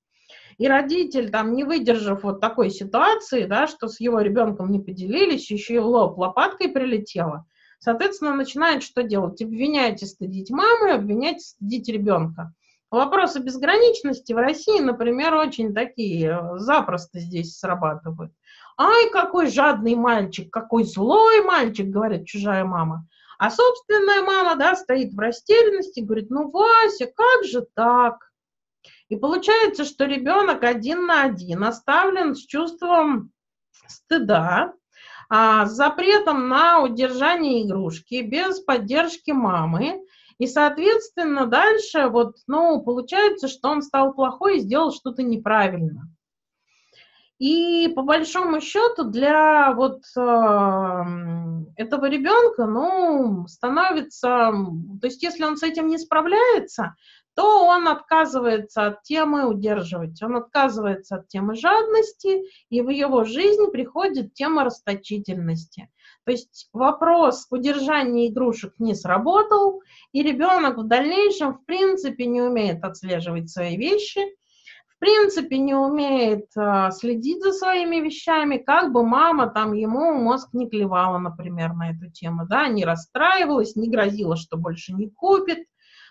[0.59, 5.51] И родитель, там, не выдержав вот такой ситуации, да, что с его ребенком не поделились,
[5.51, 7.47] еще и в лоб лопаткой прилетело,
[7.79, 9.41] соответственно, начинает что делать?
[9.41, 12.53] Обвинять и стыдить маму, и обвинять и стыдить ребенка.
[12.91, 18.33] Вопросы безграничности в России, например, очень такие, э, запросто здесь срабатывают.
[18.79, 23.07] Ай, какой жадный мальчик, какой злой мальчик, говорит чужая мама.
[23.39, 28.28] А собственная мама, да, стоит в растерянности, говорит, ну, Вася, как же так?
[29.09, 33.33] И получается, что ребенок один на один оставлен с чувством
[33.87, 34.75] стыда,
[35.31, 40.01] а, с запретом на удержание игрушки, без поддержки мамы.
[40.39, 46.09] И, соответственно, дальше вот, ну, получается, что он стал плохой и сделал что-то неправильно.
[47.39, 50.21] И по большому счету для вот э,
[51.77, 54.53] этого ребенка, ну, становится,
[55.01, 56.97] то есть если он с этим не справляется,
[57.39, 63.71] то он отказывается от темы удерживать, он отказывается от темы жадности, и в его жизнь
[63.71, 65.89] приходит тема расточительности.
[66.25, 72.83] То есть вопрос удержания игрушек не сработал, и ребенок в дальнейшем в принципе не умеет
[72.83, 74.19] отслеживать свои вещи,
[74.89, 80.49] в принципе не умеет а, следить за своими вещами, как бы мама там ему мозг
[80.55, 85.69] не клевала, например, на эту тему, да, не расстраивалась, не грозила, что больше не купит.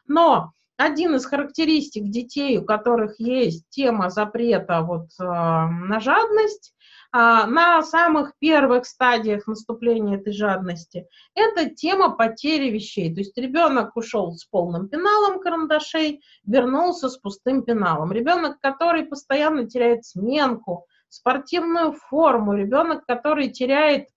[0.07, 6.73] Но один из характеристик детей, у которых есть тема запрета вот, э, на жадность,
[7.11, 13.13] а, на самых первых стадиях наступления этой жадности, это тема потери вещей.
[13.13, 18.11] То есть ребенок ушел с полным пеналом карандашей, вернулся с пустым пеналом.
[18.11, 24.09] Ребенок, который постоянно теряет сменку, спортивную форму, ребенок, который теряет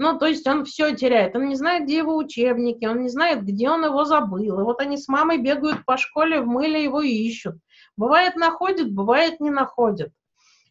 [0.00, 1.36] ну, то есть он все теряет.
[1.36, 4.38] Он не знает, где его учебники, он не знает, где он его забыл.
[4.60, 7.56] И вот они с мамой бегают по школе, в мыле его ищут.
[7.98, 10.10] Бывает находят, бывает не находят.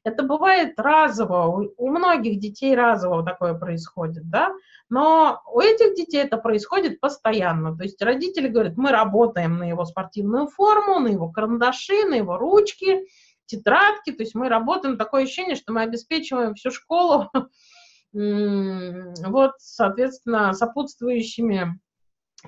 [0.04, 4.52] Это бывает разово, у многих детей разово такое происходит, да,
[4.90, 7.78] но у этих детей это происходит постоянно.
[7.78, 12.38] То есть родители говорят, мы работаем на его спортивную форму, на его карандаши, на его
[12.38, 13.06] ручки,
[13.46, 17.30] тетрадки, то есть мы работаем, такое ощущение, что мы обеспечиваем всю школу
[18.12, 21.80] вот, соответственно, сопутствующими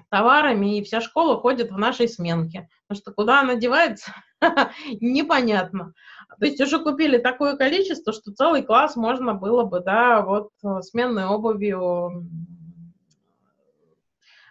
[0.10, 2.70] товарами, и вся школа ходит в нашей сменке.
[2.88, 4.14] Потому что куда она девается,
[5.02, 5.94] непонятно.
[6.40, 10.82] То есть уже купили такое количество, что целый класс можно было бы, да, вот э,
[10.82, 12.28] сменной обувью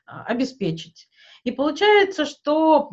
[0.05, 1.09] обеспечить.
[1.45, 2.91] И получается, что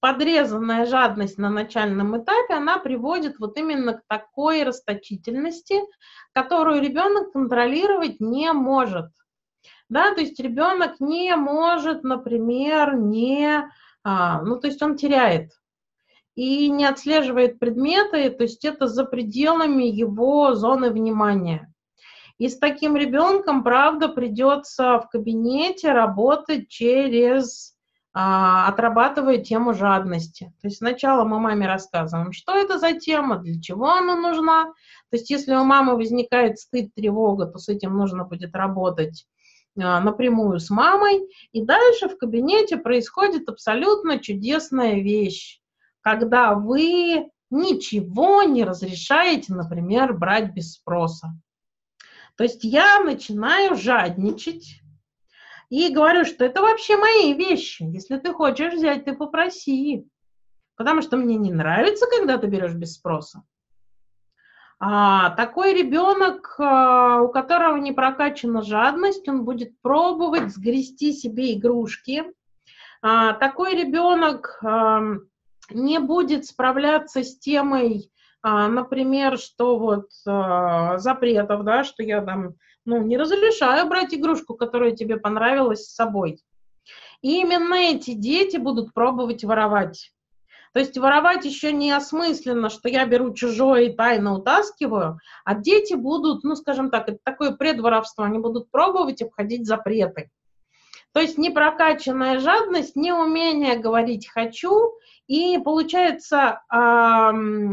[0.00, 5.80] подрезанная жадность на начальном этапе, она приводит вот именно к такой расточительности,
[6.32, 9.10] которую ребенок контролировать не может.
[9.88, 13.70] Да, то есть ребенок не может, например, не,
[14.02, 15.52] а, ну, то есть он теряет
[16.34, 21.72] и не отслеживает предметы, то есть это за пределами его зоны внимания.
[22.38, 27.75] И с таким ребенком, правда, придется в кабинете работать через
[28.18, 30.50] отрабатывая тему жадности.
[30.62, 34.72] То есть сначала мы маме рассказываем, что это за тема, для чего она нужна.
[35.10, 39.26] То есть если у мамы возникает стыд, тревога, то с этим нужно будет работать
[39.78, 41.28] а, напрямую с мамой.
[41.52, 45.60] И дальше в кабинете происходит абсолютно чудесная вещь,
[46.00, 51.38] когда вы ничего не разрешаете, например, брать без спроса.
[52.38, 54.80] То есть я начинаю жадничать,
[55.68, 57.82] и говорю, что это вообще мои вещи.
[57.82, 60.06] Если ты хочешь взять, ты попроси.
[60.76, 63.42] Потому что мне не нравится, когда ты берешь без спроса.
[64.78, 72.24] А, такой ребенок, а, у которого не прокачана жадность, он будет пробовать сгрести себе игрушки.
[73.00, 75.02] А, такой ребенок а,
[75.70, 78.10] не будет справляться с темой,
[78.42, 82.54] а, например, что вот а, запретов, да, что я там
[82.86, 86.40] ну, не разрешаю брать игрушку, которая тебе понравилась с собой.
[87.20, 90.12] И именно эти дети будут пробовать воровать.
[90.72, 95.94] То есть воровать еще не осмысленно, что я беру чужое и тайно утаскиваю, а дети
[95.94, 100.30] будут, ну, скажем так, это такое предворовство, они будут пробовать обходить запреты.
[101.12, 104.92] То есть непрокачанная жадность, неумение говорить «хочу»,
[105.26, 106.76] и получается э,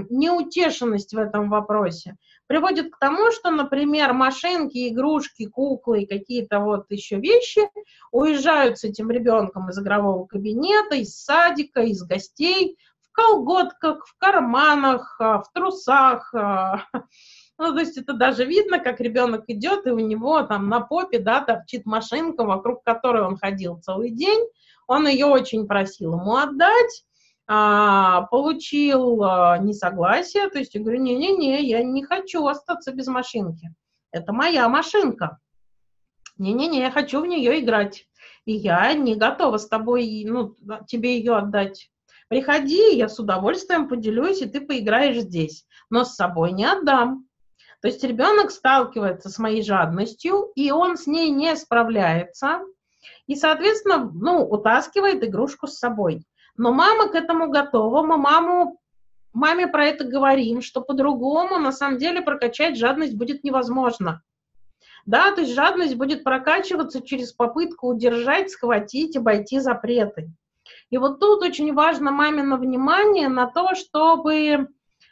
[0.09, 2.15] неутешенность в этом вопросе
[2.53, 7.61] приводит к тому, что, например, машинки, игрушки, куклы и какие-то вот еще вещи
[8.11, 15.15] уезжают с этим ребенком из игрового кабинета, из садика, из гостей, в колготках, в карманах,
[15.19, 16.31] а, в трусах.
[16.35, 16.85] А.
[17.59, 21.19] Ну, то есть это даже видно, как ребенок идет, и у него там на попе,
[21.19, 24.47] да, торчит машинка, вокруг которой он ходил целый день.
[24.87, 27.03] Он ее очень просил ему отдать,
[27.47, 33.73] а, получил а, несогласие, то есть я говорю, не-не-не, я не хочу остаться без машинки.
[34.11, 35.39] Это моя машинка.
[36.37, 38.05] Не-не-не, я хочу в нее играть.
[38.45, 40.55] И я не готова с тобой, ну,
[40.87, 41.89] тебе ее отдать.
[42.27, 45.65] Приходи, я с удовольствием поделюсь, и ты поиграешь здесь.
[45.89, 47.27] Но с собой не отдам.
[47.81, 52.61] То есть ребенок сталкивается с моей жадностью, и он с ней не справляется,
[53.27, 56.25] и, соответственно, ну, утаскивает игрушку с собой.
[56.57, 58.79] Но мама к этому готова, мы маму,
[59.33, 64.21] маме про это говорим, что по-другому на самом деле прокачать жадность будет невозможно.
[65.05, 70.31] Да, то есть жадность будет прокачиваться через попытку удержать, схватить, обойти запреты.
[70.89, 74.69] И вот тут очень важно мамино внимание на то, чтобы,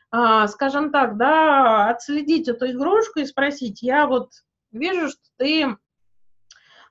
[0.10, 4.32] а, скажем так, да, отследить эту игрушку и спросить, я вот
[4.72, 5.78] вижу, что ты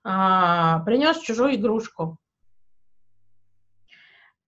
[0.04, 2.18] а, принес чужую игрушку.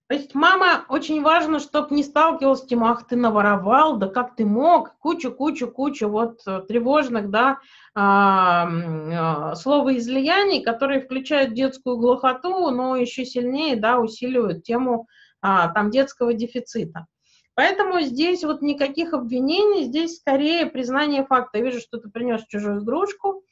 [0.08, 4.36] То есть мама очень важно, чтобы не сталкивалась с тем, ах, ты наворовал, да как
[4.36, 7.60] ты мог, кучу-кучу-кучу вот э, тревожных, да,
[7.94, 15.06] а, а, словоизлияний, которые включают детскую глухоту, но еще сильнее, да, усиливают тему
[15.40, 17.06] а, там детского дефицита.
[17.54, 21.58] Поэтому здесь вот никаких обвинений, здесь скорее признание факта.
[21.58, 23.44] Я вижу, что ты принес чужую игрушку,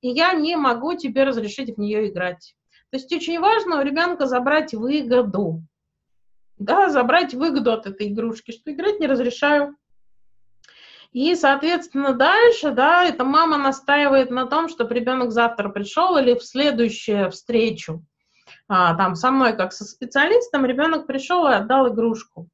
[0.00, 2.54] и я не могу тебе разрешить в нее играть.
[2.90, 5.62] То есть очень важно у ребенка забрать выгоду
[6.58, 9.76] да, забрать выгоду от этой игрушки, что играть не разрешаю.
[11.12, 16.44] И, соответственно, дальше, да, эта мама настаивает на том, чтобы ребенок завтра пришел или в
[16.44, 18.04] следующую встречу,
[18.68, 22.48] а, там, со мной как со специалистом, ребенок пришел и отдал игрушку.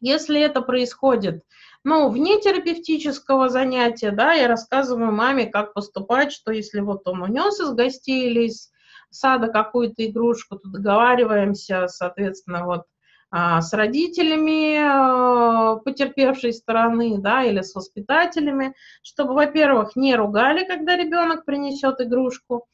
[0.00, 1.42] Если это происходит,
[1.84, 7.60] ну, вне терапевтического занятия, да, я рассказываю маме, как поступать, что если вот он унес
[7.60, 8.70] из гостей или из
[9.10, 12.82] сада какую-то игрушку, то договариваемся, соответственно, вот
[13.30, 21.44] с родителями а, потерпевшей стороны, да, или с воспитателями, чтобы, во-первых, не ругали, когда ребенок
[21.44, 22.66] принесет игрушку,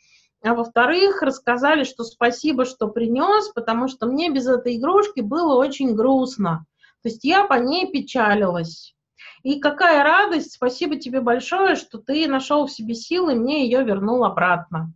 [0.44, 5.94] а во-вторых, рассказали, что спасибо, что принес, потому что мне без этой игрушки было очень
[5.94, 6.66] грустно.
[7.02, 8.94] То есть я по ней печалилась.
[9.42, 14.24] И какая радость, спасибо тебе большое, что ты нашел в себе силы мне ее вернул
[14.24, 14.92] обратно.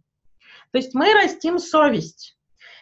[0.71, 2.38] То есть мы растим совесть.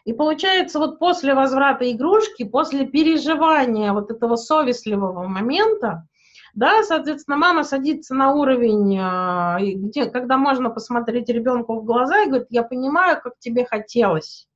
[0.06, 6.06] И получается, вот после возврата игрушки, после переживания вот этого совестливого момента,
[6.54, 12.28] да, соответственно, мама садится на уровень, а, где, когда можно посмотреть ребенку в глаза и
[12.28, 14.46] говорит, я понимаю, как тебе хотелось.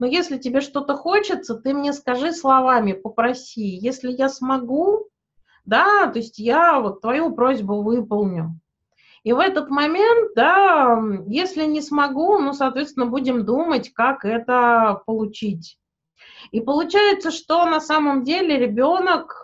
[0.00, 3.62] Но если тебе что-то хочется, ты мне скажи словами, попроси.
[3.62, 5.06] Если я смогу,
[5.64, 8.58] да, то есть я вот твою просьбу выполню.
[9.24, 15.78] И в этот момент, да, если не смогу, ну, соответственно, будем думать, как это получить.
[16.50, 19.40] И получается, что на самом деле ребенок,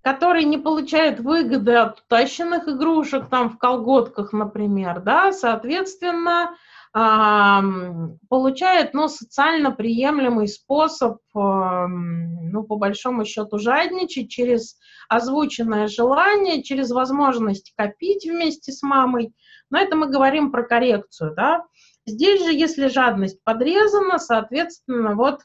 [0.00, 6.56] который не получает выгоды от утащенных игрушек, там в колготках, например, да, соответственно,
[6.96, 14.78] получает ну, социально приемлемый способ, ну, по большому счету, жадничать через
[15.10, 19.34] озвученное желание, через возможность копить вместе с мамой.
[19.68, 21.66] Но это мы говорим про коррекцию, да.
[22.06, 25.40] Здесь же, если жадность подрезана, соответственно, вот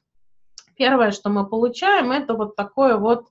[0.77, 3.25] первое, что мы получаем, это вот такое вот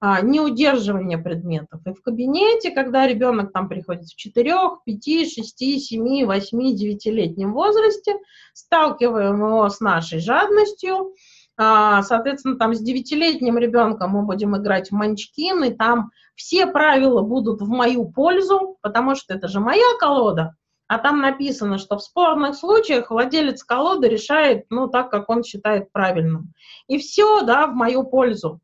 [0.00, 1.80] а, неудерживание предметов.
[1.86, 8.16] И в кабинете, когда ребенок там приходит в 4, 5, 6, 7, 8, 9-летнем возрасте,
[8.52, 11.14] сталкиваем его с нашей жадностью,
[11.58, 17.22] а, соответственно, там с девятилетним ребенком мы будем играть в манчкин, и там все правила
[17.22, 20.54] будут в мою пользу, потому что это же моя колода,
[20.86, 25.90] а там написано, что в спорных случаях владелец колоды решает, ну, так, как он считает
[25.90, 26.52] правильным.
[26.86, 28.60] И все, да, в мою пользу.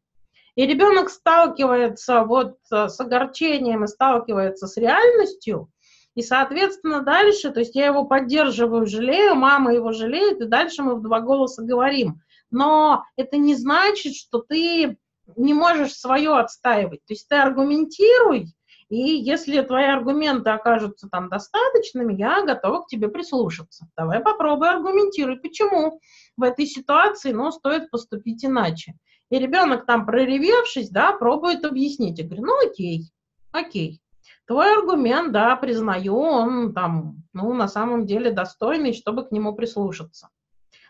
[0.54, 5.70] И ребенок сталкивается вот э, с огорчением и сталкивается с реальностью,
[6.14, 10.96] и, соответственно, дальше, то есть я его поддерживаю, жалею, мама его жалеет, и дальше мы
[10.96, 12.20] в два голоса говорим.
[12.50, 14.98] Но это не значит, что ты
[15.36, 17.00] не можешь свое отстаивать.
[17.06, 18.48] То есть ты аргументируй,
[18.90, 23.86] и если твои аргументы окажутся там достаточными, я готова к тебе прислушаться.
[23.96, 25.98] Давай попробуй аргументируй, почему
[26.36, 28.92] в этой ситуации, ну, стоит поступить иначе.
[29.32, 32.18] И ребенок там, проревевшись, да, пробует объяснить.
[32.18, 33.10] Я говорю, ну окей,
[33.50, 34.02] окей.
[34.46, 40.28] Твой аргумент, да, признаю, он там, ну, на самом деле достойный, чтобы к нему прислушаться.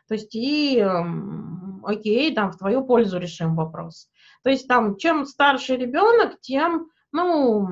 [0.08, 4.08] То есть и, эм, окей, там, в твою пользу решим вопрос.
[4.42, 7.68] То есть там, чем старше ребенок, тем, ну,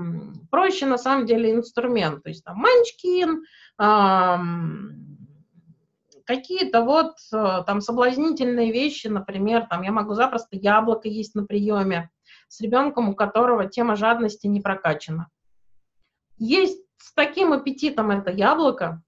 [0.53, 2.23] проще на самом деле инструмент.
[2.23, 3.43] То есть там манчкин,
[6.25, 12.11] какие-то вот э, там соблазнительные вещи, например, там я могу запросто яблоко есть на приеме
[12.49, 15.29] с ребенком, у которого тема жадности не прокачана.
[16.37, 19.03] Есть с таким аппетитом это яблоко,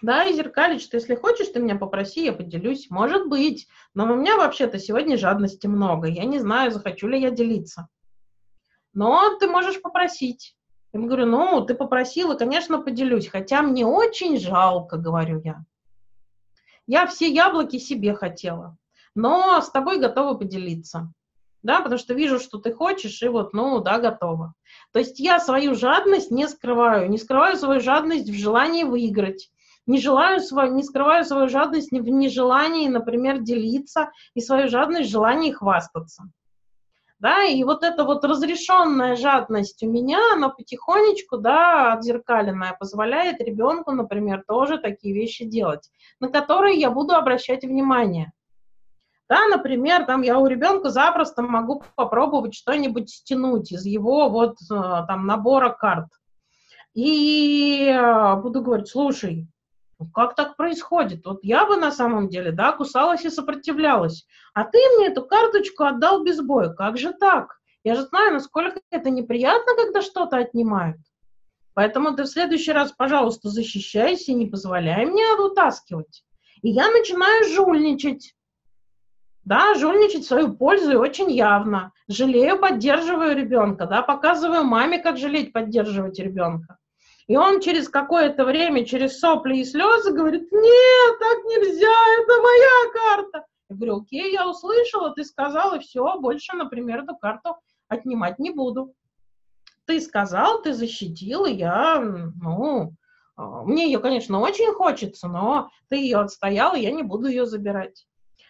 [0.00, 2.88] да, и зеркалить, что если хочешь, ты меня попроси, я поделюсь.
[2.88, 7.30] Может быть, но у меня вообще-то сегодня жадности много, я не знаю, захочу ли я
[7.30, 7.88] делиться.
[8.94, 10.56] Но ты можешь попросить.
[10.92, 15.64] Я говорю, ну, ты попросила, конечно, поделюсь, хотя мне очень жалко, говорю я.
[16.88, 18.78] Я все яблоки себе хотела,
[19.14, 21.12] но с тобой готова поделиться.
[21.62, 24.54] Да, потому что вижу, что ты хочешь, и вот, ну, да, готова.
[24.92, 29.50] То есть я свою жадность не скрываю, не скрываю свою жадность в желании выиграть,
[29.84, 35.12] не, желаю свою, не скрываю свою жадность в нежелании, например, делиться, и свою жадность в
[35.12, 36.30] желании хвастаться
[37.18, 43.90] да, и вот эта вот разрешенная жадность у меня, она потихонечку, да, отзеркаленная, позволяет ребенку,
[43.90, 45.90] например, тоже такие вещи делать,
[46.20, 48.32] на которые я буду обращать внимание.
[49.28, 54.74] Да, например, там я у ребенка запросто могу попробовать что-нибудь стянуть из его вот э,
[55.06, 56.08] там набора карт.
[56.94, 59.46] И э, буду говорить, слушай,
[60.06, 61.26] как так происходит?
[61.26, 64.26] Вот я бы на самом деле, да, кусалась и сопротивлялась.
[64.54, 66.68] А ты мне эту карточку отдал без боя.
[66.70, 67.58] Как же так?
[67.82, 70.98] Я же знаю, насколько это неприятно, когда что-то отнимают.
[71.74, 76.24] Поэтому ты в следующий раз, пожалуйста, защищайся и не позволяй мне вытаскивать.
[76.62, 78.34] И я начинаю жульничать.
[79.44, 81.92] Да, жульничать в свою пользу и очень явно.
[82.08, 86.78] Жалею, поддерживаю ребенка, да, показываю маме, как жалеть, поддерживать ребенка.
[87.28, 92.92] И он через какое-то время, через сопли и слезы говорит, нет, так нельзя, это моя
[92.92, 93.46] карта.
[93.68, 98.94] Я говорю, окей, я услышала, ты сказала, все, больше, например, эту карту отнимать не буду.
[99.84, 102.94] Ты сказал, ты защитил, и я, ну,
[103.36, 107.44] а, мне ее, конечно, очень хочется, но ты ее отстоял, и я не буду ее
[107.44, 108.06] забирать.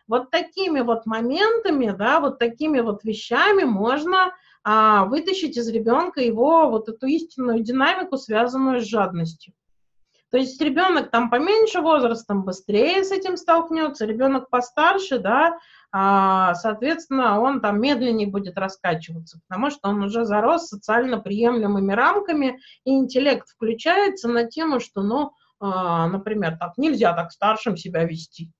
[0.06, 4.32] Вот такими вот моментами, да, вот такими вот вещами можно
[4.70, 9.54] а, вытащить из ребенка его вот эту истинную динамику, связанную с жадностью.
[10.30, 15.58] То есть ребенок там поменьше возрастом быстрее с этим столкнется, ребенок постарше, да,
[15.90, 22.60] а, соответственно, он там медленнее будет раскачиваться, потому что он уже зарос социально приемлемыми рамками,
[22.84, 28.52] и интеллект включается на тему, что, ну, а, например, так нельзя так старшим себя вести,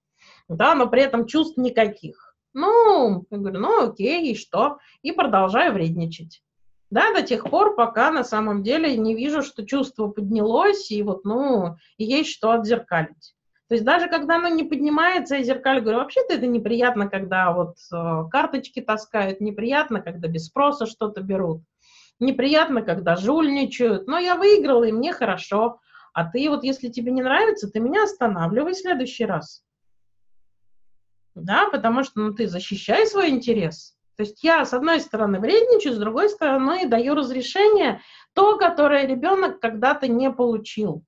[0.48, 2.27] да, но при этом чувств никаких.
[2.58, 4.78] Ну, я говорю, ну окей, и что?
[5.02, 6.42] И продолжаю вредничать.
[6.90, 11.24] Да, до тех пор, пока на самом деле не вижу, что чувство поднялось, и вот,
[11.24, 13.36] ну, есть что отзеркалить.
[13.68, 17.76] То есть даже когда оно не поднимается, я зеркалю говорю, вообще-то это неприятно, когда вот
[17.92, 21.62] э, карточки таскают, неприятно, когда без спроса что-то берут,
[22.18, 25.78] неприятно, когда жульничают, но я выиграла, и мне хорошо.
[26.12, 29.62] А ты вот, если тебе не нравится, ты меня останавливай в следующий раз
[31.42, 33.94] да, потому что ну, ты защищай свой интерес.
[34.16, 38.00] То есть я, с одной стороны, вредничаю, с другой стороны, даю разрешение,
[38.34, 41.04] то, которое ребенок когда-то не получил.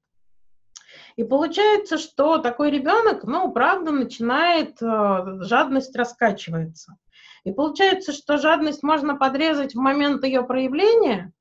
[1.17, 6.97] И получается, что такой ребенок, ну, правда, начинает, э, жадность раскачивается.
[7.45, 11.33] И получается, что жадность можно подрезать в момент ее проявления,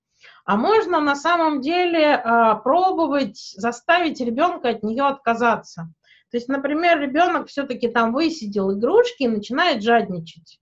[0.46, 5.94] а можно на самом деле э, пробовать заставить ребенка от нее отказаться.
[6.32, 10.60] То есть, например, ребенок все-таки там высидел игрушки и начинает жадничать.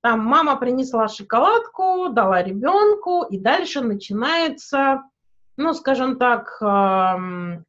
[0.00, 5.02] Там мама принесла шоколадку, дала ребенку, и дальше начинается,
[5.56, 6.60] ну, скажем так,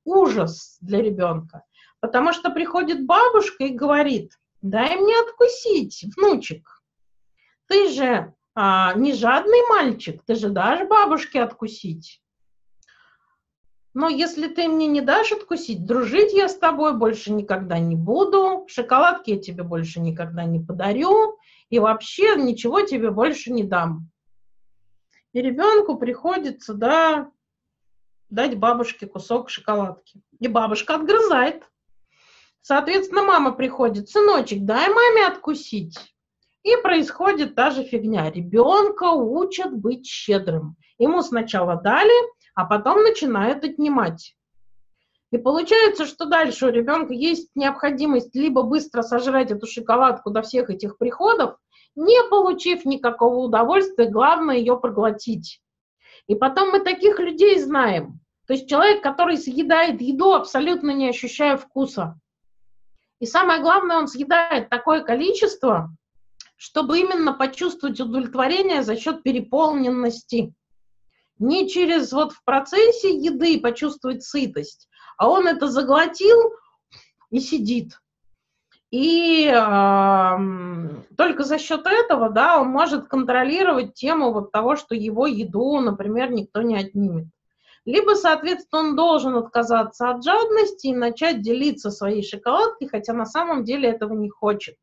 [0.03, 1.63] ужас для ребенка.
[1.99, 4.31] Потому что приходит бабушка и говорит,
[4.61, 6.81] дай мне откусить, внучек.
[7.67, 12.21] Ты же а, не жадный мальчик, ты же дашь бабушке откусить.
[13.93, 18.65] Но если ты мне не дашь откусить, дружить я с тобой больше никогда не буду,
[18.67, 21.37] шоколадки я тебе больше никогда не подарю,
[21.69, 24.09] и вообще ничего тебе больше не дам.
[25.33, 27.31] И ребенку приходится, да,
[28.29, 30.21] дать бабушке кусок шоколадки.
[30.39, 31.63] И бабушка отгрызает.
[32.61, 35.97] Соответственно, мама приходит, сыночек, дай маме откусить.
[36.63, 38.31] И происходит та же фигня.
[38.31, 40.77] Ребенка учат быть щедрым.
[40.97, 42.13] Ему сначала дали,
[42.55, 44.35] а потом начинают отнимать.
[45.31, 50.69] И получается, что дальше у ребенка есть необходимость либо быстро сожрать эту шоколадку до всех
[50.69, 51.57] этих приходов,
[51.95, 55.59] не получив никакого удовольствия, главное ее проглотить.
[56.27, 58.19] И потом мы таких людей знаем.
[58.45, 62.19] То есть человек, который съедает еду, абсолютно не ощущая вкуса.
[63.19, 65.89] И самое главное, он съедает такое количество,
[66.57, 70.53] чтобы именно почувствовать удовлетворение за счет переполненности
[71.43, 74.87] не через вот в процессе еды почувствовать сытость,
[75.17, 76.53] а он это заглотил,
[77.33, 77.99] и сидит.
[78.91, 80.37] И э,
[81.17, 86.31] только за счет этого, да, он может контролировать тему вот того, что его еду, например,
[86.31, 87.25] никто не отнимет.
[87.85, 93.63] Либо, соответственно, он должен отказаться от жадности и начать делиться своей шоколадкой, хотя на самом
[93.63, 94.75] деле этого не хочет.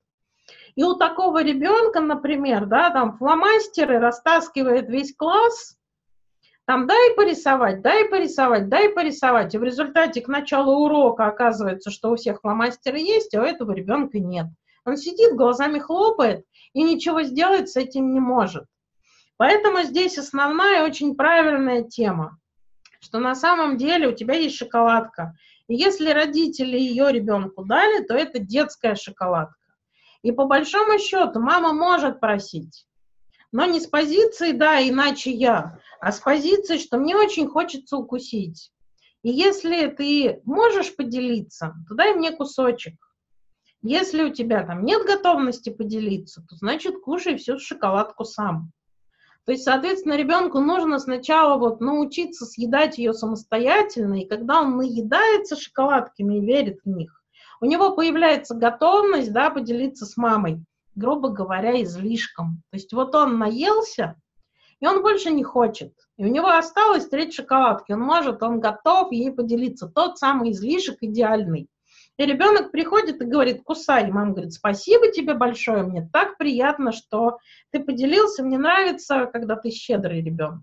[0.75, 5.77] И у такого ребенка, например, да, там фломастеры растаскивает весь класс,
[6.71, 9.53] там дай порисовать, дай порисовать, дай порисовать.
[9.57, 13.73] И в результате к началу урока оказывается, что у всех фломастеры есть, а у этого
[13.73, 14.47] ребенка нет.
[14.85, 18.67] Он сидит, глазами хлопает и ничего сделать с этим не может.
[19.37, 22.39] Поэтому здесь основная очень правильная тема,
[23.01, 25.35] что на самом деле у тебя есть шоколадка.
[25.67, 29.57] И если родители ее ребенку дали, то это детская шоколадка.
[30.23, 32.87] И по большому счету мама может просить,
[33.53, 38.73] но не с позиции «да, иначе я», а с позиции, что мне очень хочется укусить.
[39.23, 42.95] И если ты можешь поделиться, то дай мне кусочек.
[43.83, 48.73] Если у тебя там нет готовности поделиться, то значит кушай всю шоколадку сам.
[49.47, 55.57] То есть, соответственно, ребенку нужно сначала вот научиться съедать ее самостоятельно, и когда он наедается
[55.57, 57.23] шоколадками и верит в них,
[57.61, 60.63] у него появляется готовность да, поделиться с мамой
[60.95, 62.63] грубо говоря, излишком.
[62.71, 64.17] То есть вот он наелся,
[64.81, 65.93] и он больше не хочет.
[66.17, 67.93] И у него осталось треть шоколадки.
[67.93, 69.89] Он может, он готов ей поделиться.
[69.89, 71.69] Тот самый излишек идеальный.
[72.17, 74.11] И ребенок приходит и говорит, кусай.
[74.11, 77.39] Мама говорит, спасибо тебе большое, мне так приятно, что
[77.71, 80.63] ты поделился, мне нравится, когда ты щедрый ребенок.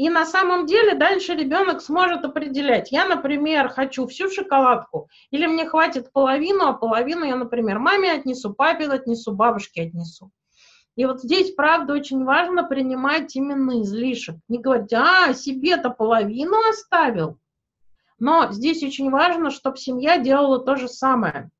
[0.00, 2.90] И на самом деле дальше ребенок сможет определять.
[2.90, 8.54] Я, например, хочу всю шоколадку, или мне хватит половину, а половину я, например, маме отнесу,
[8.54, 10.30] папе отнесу, бабушке отнесу.
[10.96, 14.36] И вот здесь, правда, очень важно принимать именно излишек.
[14.48, 17.36] Не говорить, а, себе-то половину оставил.
[18.18, 21.50] Но здесь очень важно, чтобы семья делала то же самое.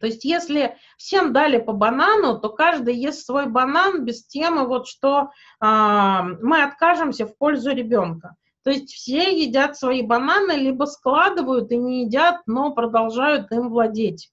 [0.00, 4.86] То есть если всем дали по банану, то каждый ест свой банан без темы, вот
[4.86, 5.30] что
[5.60, 8.36] а, мы откажемся в пользу ребенка.
[8.64, 14.30] То есть все едят свои бананы, либо складывают и не едят, но продолжают им владеть.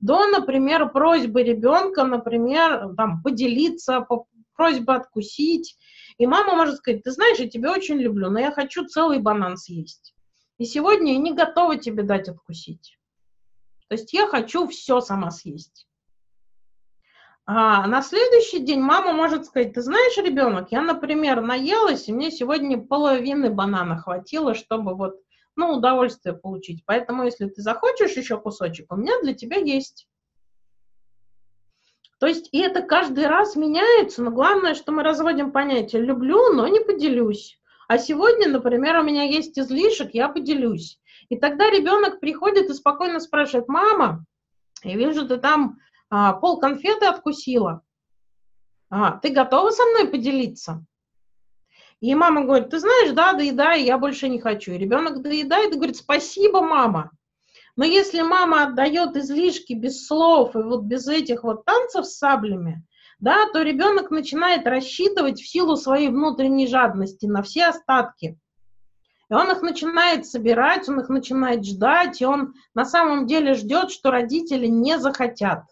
[0.00, 4.06] До, например, просьбы ребенка, например, там, поделиться,
[4.56, 5.76] просьба откусить.
[6.18, 9.56] И мама может сказать, ты знаешь, я тебя очень люблю, но я хочу целый банан
[9.56, 10.14] съесть.
[10.58, 12.98] И сегодня я не готова тебе дать откусить.
[13.92, 15.86] То есть я хочу все сама съесть.
[17.44, 22.30] А на следующий день мама может сказать, ты знаешь, ребенок, я, например, наелась, и мне
[22.30, 25.20] сегодня половины банана хватило, чтобы вот,
[25.56, 26.82] ну, удовольствие получить.
[26.86, 30.08] Поэтому, если ты захочешь еще кусочек, у меня для тебя есть.
[32.18, 36.66] То есть, и это каждый раз меняется, но главное, что мы разводим понятие «люблю, но
[36.66, 37.60] не поделюсь».
[37.88, 40.98] А сегодня, например, у меня есть излишек, я поделюсь.
[41.32, 44.26] И тогда ребенок приходит и спокойно спрашивает, мама,
[44.82, 45.78] я вижу, ты там
[46.10, 47.80] а, пол конфеты откусила.
[48.90, 50.84] А, ты готова со мной поделиться?
[52.00, 54.72] И мама говорит, ты знаешь, да, доедай, я больше не хочу.
[54.72, 57.12] И ребенок доедает и говорит, спасибо, мама.
[57.76, 62.84] Но если мама отдает излишки без слов и вот без этих вот танцев с саблями,
[63.20, 68.38] да, то ребенок начинает рассчитывать в силу своей внутренней жадности на все остатки.
[69.32, 73.90] И он их начинает собирать, он их начинает ждать, и он на самом деле ждет,
[73.90, 75.64] что родители не захотят.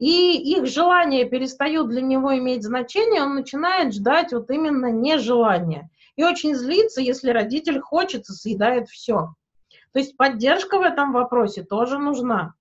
[0.00, 5.88] И их желания перестают для него иметь значение, он начинает ждать вот именно нежелания.
[6.16, 9.34] И очень злится, если родитель хочет и съедает все.
[9.92, 12.54] То есть поддержка в этом вопросе тоже нужна.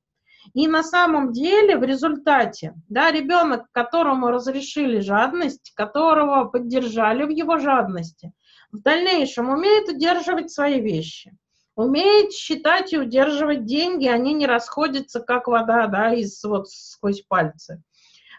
[0.53, 7.57] И на самом деле в результате, да, ребенок, которому разрешили жадность, которого поддержали в его
[7.57, 8.31] жадности,
[8.71, 11.35] в дальнейшем умеет удерживать свои вещи,
[11.75, 17.81] умеет считать и удерживать деньги, они не расходятся, как вода, да, из, вот, сквозь пальцы.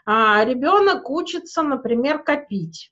[0.05, 2.91] А ребенок учится, например, копить.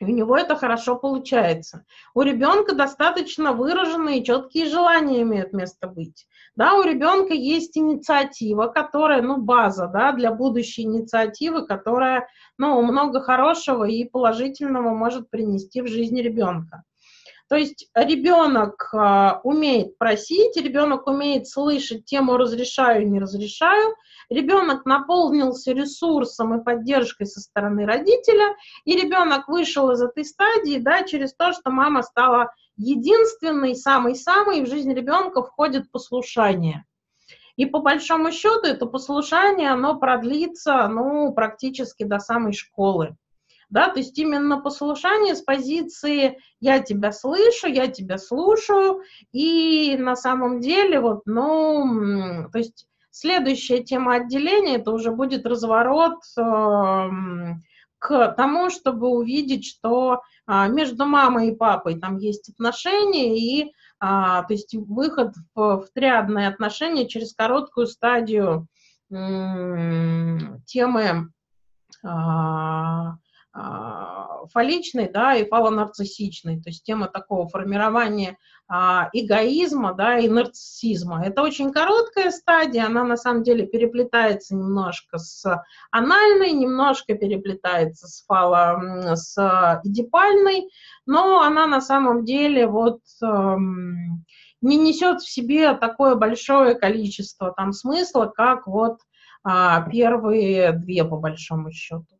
[0.00, 1.84] И у него это хорошо получается.
[2.14, 6.26] У ребенка достаточно выраженные четкие желания имеют место быть.
[6.56, 12.26] Да, у ребенка есть инициатива, которая, ну, база, да, для будущей инициативы, которая,
[12.60, 16.84] ну, много хорошего и положительного может принести в жизнь ребенка.
[17.48, 23.96] То есть ребенок э, умеет просить, ребенок умеет слышать тему разрешаю, не разрешаю,
[24.28, 28.54] ребенок наполнился ресурсом и поддержкой со стороны родителя,
[28.84, 34.68] и ребенок вышел из этой стадии, да, через то, что мама стала единственной, самой-самой, в
[34.68, 36.84] жизнь ребенка входит послушание.
[37.60, 43.18] И по большому счету это послушание, оно продлится, ну, практически до самой школы.
[43.68, 49.02] да, то есть именно послушание с позиции «я тебя слышу, я тебя слушаю»,
[49.32, 56.16] и на самом деле вот, ну, то есть следующая тема отделения, это уже будет разворот
[56.38, 57.08] э,
[57.98, 64.42] к тому, чтобы увидеть, что э, между мамой и папой там есть отношения, и а,
[64.44, 68.66] то есть выход в, в триадные отношения через короткую стадию
[70.66, 71.28] темы
[72.04, 73.16] а,
[73.52, 78.38] а, фаличной, да, и фалонарциссичной, то есть тема такого формирования
[78.68, 81.24] а, эгоизма, да, и нарциссизма.
[81.26, 85.44] Это очень короткая стадия, она на самом деле переплетается немножко с
[85.90, 89.36] анальной, немножко переплетается с фало, с
[89.82, 90.70] эдипальной,
[91.04, 94.24] но она на самом деле вот эм,
[94.60, 98.98] не несет в себе такое большое количество там смысла, как вот
[99.42, 102.19] а, первые две по большому счету.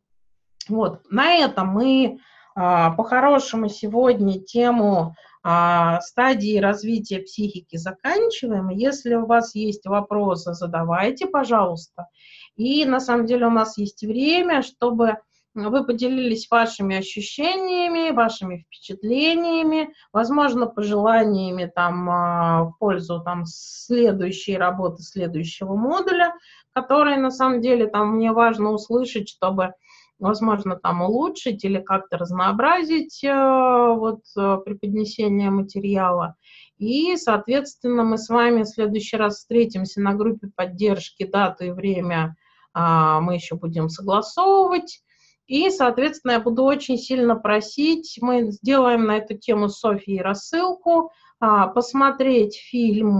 [0.71, 2.19] Вот, на этом мы
[2.55, 8.69] а, по-хорошему сегодня тему а, стадии развития психики заканчиваем.
[8.69, 12.07] Если у вас есть вопросы, задавайте, пожалуйста.
[12.55, 15.17] И на самом деле у нас есть время, чтобы
[15.53, 25.03] вы поделились вашими ощущениями, вашими впечатлениями, возможно, пожеланиями там а, в пользу там следующей работы,
[25.03, 26.33] следующего модуля,
[26.71, 29.73] которые на самом деле там мне важно услышать, чтобы
[30.21, 36.35] возможно, там улучшить или как-то разнообразить э, вот э, преподнесение материала.
[36.77, 42.35] И, соответственно, мы с вами в следующий раз встретимся на группе поддержки, дату и время
[42.73, 45.01] а, мы еще будем согласовывать.
[45.47, 51.11] И, соответственно, я буду очень сильно просить, мы сделаем на эту тему с Софией рассылку,
[51.39, 53.19] а, посмотреть фильм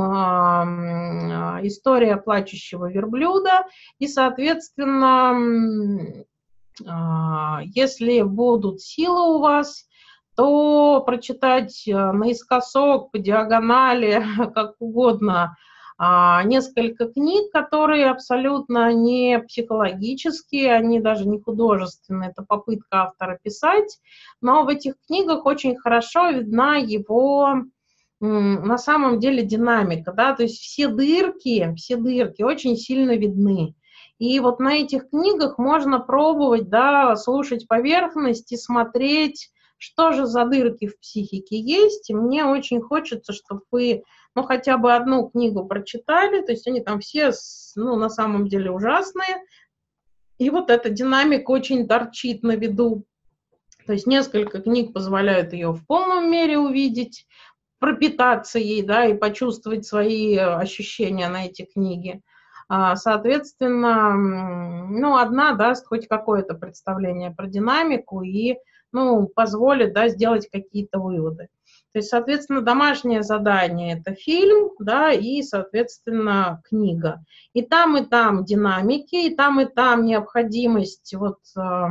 [1.63, 3.65] «История плачущего верблюда»
[3.99, 6.25] и, соответственно,
[6.79, 9.85] если будут силы у вас,
[10.35, 14.23] то прочитать э, наискосок, по диагонали,
[14.55, 15.57] как угодно–
[16.03, 23.99] а, несколько книг, которые абсолютно не психологические, они даже не художественные, это попытка автора писать,
[24.41, 27.65] но в этих книгах очень хорошо видна его
[28.19, 33.75] на самом деле динамика, да, то есть все дырки, все дырки очень сильно видны.
[34.21, 39.49] И вот на этих книгах можно пробовать, да, слушать поверхность и смотреть,
[39.79, 42.07] что же за дырки в психике есть.
[42.11, 44.03] И мне очень хочется, чтобы вы
[44.35, 47.31] ну, хотя бы одну книгу прочитали, то есть они там все,
[47.75, 49.41] ну, на самом деле ужасные,
[50.37, 53.05] и вот эта динамика очень торчит на виду.
[53.87, 57.25] То есть несколько книг позволяют ее в полном мере увидеть,
[57.79, 62.21] пропитаться ей, да, и почувствовать свои ощущения на эти книги.
[62.73, 68.55] А, соответственно, ну, одна даст хоть какое-то представление про динамику и,
[68.93, 71.49] ну, позволит, да, сделать какие-то выводы.
[71.91, 77.21] То есть, соответственно, домашнее задание– это фильм, да, и, соответственно, книга.
[77.51, 81.87] И там, и там динамики, и там, и там необходимость вот э,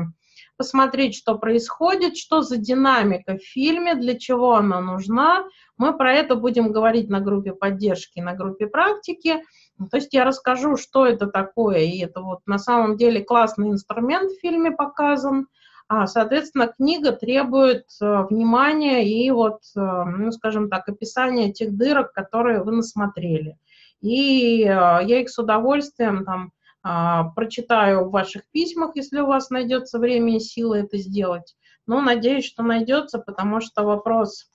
[0.56, 5.44] посмотреть, что происходит, что за динамика в фильме, для чего она нужна.
[5.76, 9.42] Мы про это будем говорить на группе поддержки, на группе практики.
[9.88, 14.30] То есть я расскажу, что это такое, и это вот на самом деле классный инструмент
[14.30, 15.46] в фильме показан–
[15.92, 22.12] а, соответственно, книга требует э, внимания и вот, э, ну, скажем так, описания тех дырок,
[22.12, 23.58] которые вы насмотрели.
[24.00, 26.52] И э, я их с удовольствием там
[26.84, 31.56] а, прочитаю в ваших письмах, если у вас найдется время и силы это сделать.
[31.88, 34.46] Но надеюсь, что найдется, потому что вопрос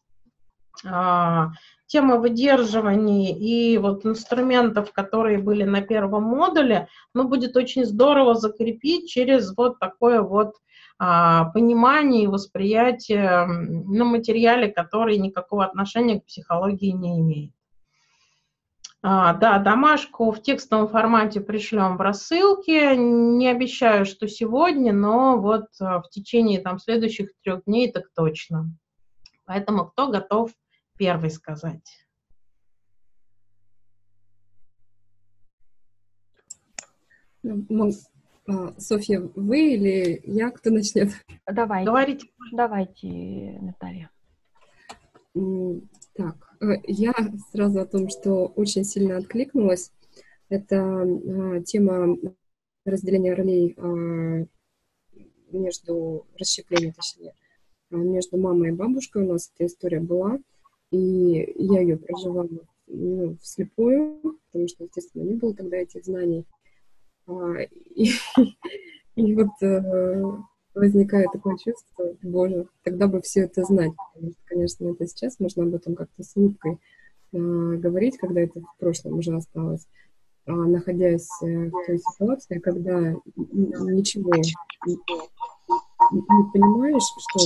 [1.85, 8.35] а, темы выдерживания и вот инструментов, которые были на первом модуле, ну, будет очень здорово
[8.35, 10.55] закрепить через вот такое вот
[10.97, 17.51] а, понимание и восприятие на материале, который никакого отношения к психологии не имеет.
[19.07, 22.95] А, да, домашку в текстовом формате пришлем в рассылке.
[22.97, 28.71] Не обещаю, что сегодня, но вот а, в течение там, следующих трех дней так точно.
[29.45, 30.49] Поэтому кто готов
[30.97, 32.05] первый сказать?
[38.47, 41.09] А, Софья, вы или я, кто начнет?
[41.51, 41.89] Давайте.
[41.89, 42.27] Говорите.
[42.51, 44.11] Давайте, Наталья.
[46.13, 47.13] Так, э, я
[47.51, 49.91] сразу о том, что очень сильно откликнулась.
[50.49, 52.17] Это а, тема
[52.85, 54.45] разделения ролей а,
[55.51, 57.33] между, расщепления, точнее,
[57.89, 59.23] между мамой и бабушкой.
[59.23, 60.37] У нас эта история была,
[60.91, 62.49] и я ее проживала
[62.87, 66.45] ну, вслепую, потому что, естественно, не было тогда этих знаний.
[67.27, 67.55] А,
[67.95, 68.11] и,
[69.15, 70.23] и вот э,
[70.75, 73.93] возникает такое чувство, боже, тогда бы все это знать.
[74.13, 76.73] Потому что, конечно, это сейчас можно об этом как-то с улыбкой
[77.31, 79.87] э, говорить, когда это в прошлом уже осталось.
[80.45, 84.97] А находясь э, в той ситуации, когда ничего не,
[86.11, 87.39] не понимаешь, что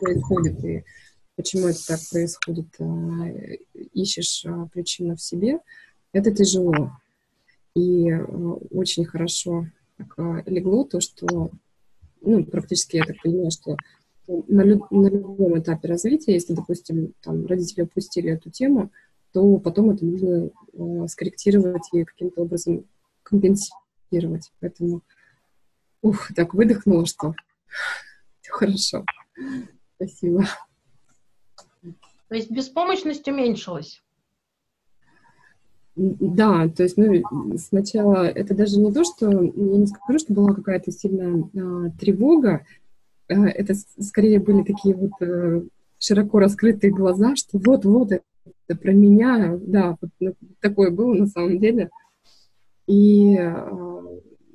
[0.00, 0.84] происходит и
[1.40, 3.56] почему это так происходит, э,
[3.94, 5.60] ищешь э, причину в себе,
[6.12, 6.92] это тяжело.
[7.74, 9.66] И э, очень хорошо
[9.96, 11.50] так легло то, что,
[12.20, 13.76] ну, практически я так понимаю, что
[14.26, 18.90] на, лю- на любом этапе развития, если, допустим, там родители опустили эту тему,
[19.32, 22.84] то потом это нужно э, скорректировать и каким-то образом
[23.22, 24.52] компенсировать.
[24.60, 25.02] Поэтому,
[26.02, 27.34] ух, так выдохнула, что
[28.42, 29.06] все хорошо.
[29.96, 30.44] Спасибо.
[32.30, 34.02] То есть беспомощность уменьшилась?
[35.96, 37.20] Да, то есть, ну,
[37.58, 42.64] сначала это даже не то, что, я не скажу, что была какая-то сильная а, тревога,
[43.28, 45.64] а, это скорее были такие вот а,
[45.98, 51.58] широко раскрытые глаза, что вот-вот это про меня, да, вот ну, такое было на самом
[51.58, 51.90] деле.
[52.86, 54.02] И, а,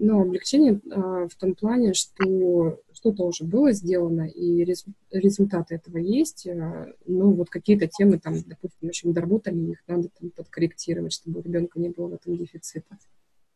[0.06, 6.46] ну, облегчение а, в том плане, что что-то уже было сделано, и результаты этого есть.
[6.46, 11.40] Э, ну, вот какие-то темы там, допустим, еще не доработали, их надо там подкорректировать, чтобы
[11.40, 12.98] у ребенка не было в этом дефицита.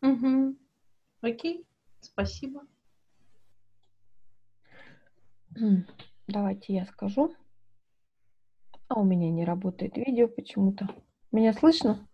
[0.02, 0.56] Угу.
[1.22, 1.66] Окей,
[2.02, 2.64] спасибо.
[6.28, 7.36] Давайте я скажу.
[8.88, 10.88] А у меня не работает видео почему-то.
[11.32, 12.08] Меня слышно?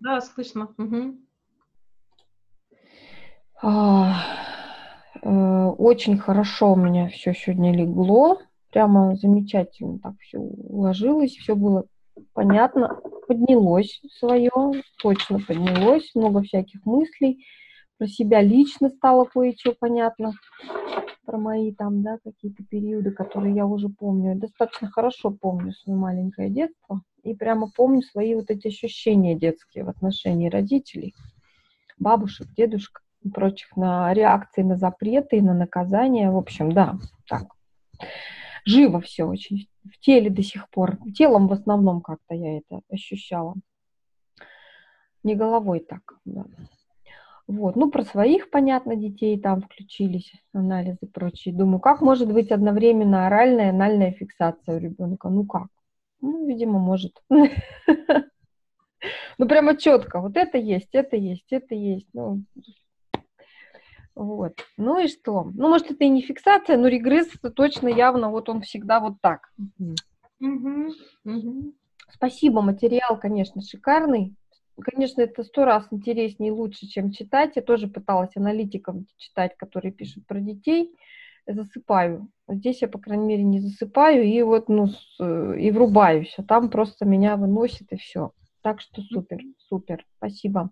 [0.00, 0.74] Да, слышно.
[0.76, 1.16] Угу.
[3.62, 4.08] Э,
[5.22, 8.40] очень хорошо у меня все сегодня легло,
[8.70, 11.84] прямо замечательно так все уложилось, все было
[12.32, 14.50] понятно, поднялось свое,
[15.00, 17.44] точно поднялось, много всяких мыслей,
[17.98, 20.32] про себя лично стало кое-что понятно,
[21.24, 24.34] про мои там, да, какие-то периоды, которые я уже помню.
[24.34, 29.88] Достаточно хорошо помню свое маленькое детство и прямо помню свои вот эти ощущения детские в
[29.88, 31.14] отношении родителей,
[31.96, 36.30] бабушек, дедушек прочих, на реакции на запреты на наказания.
[36.30, 36.96] В общем, да,
[37.28, 37.46] так.
[38.64, 39.68] Живо все очень.
[39.84, 40.98] В теле до сих пор.
[41.14, 43.54] Телом в основном как-то я это ощущала.
[45.24, 46.44] Не головой так, да.
[47.48, 47.76] Вот.
[47.76, 51.54] Ну, про своих, понятно, детей там включились, анализы и прочее.
[51.54, 55.28] Думаю, как может быть одновременно оральная и анальная фиксация у ребенка?
[55.28, 55.66] Ну как?
[56.20, 57.22] Ну, видимо, может.
[59.38, 60.20] Ну, прямо четко.
[60.20, 62.06] Вот это есть, это есть, это есть.
[62.12, 62.44] Ну,
[64.14, 64.64] вот.
[64.76, 65.50] Ну и что?
[65.54, 69.50] Ну, может, это и не фиксация, но регресс точно явно, вот он всегда вот так.
[69.58, 69.94] Угу.
[71.24, 71.74] Угу.
[72.10, 74.34] Спасибо, материал, конечно, шикарный.
[74.80, 77.52] Конечно, это сто раз интереснее и лучше, чем читать.
[77.56, 80.94] Я тоже пыталась аналитиков читать, которые пишут про детей.
[81.46, 82.28] Засыпаю.
[82.48, 86.34] Здесь я, по крайней мере, не засыпаю и вот, ну, с, и врубаюсь.
[86.38, 88.32] А там просто меня выносит и все.
[88.62, 90.06] Так что супер, супер.
[90.18, 90.70] Спасибо.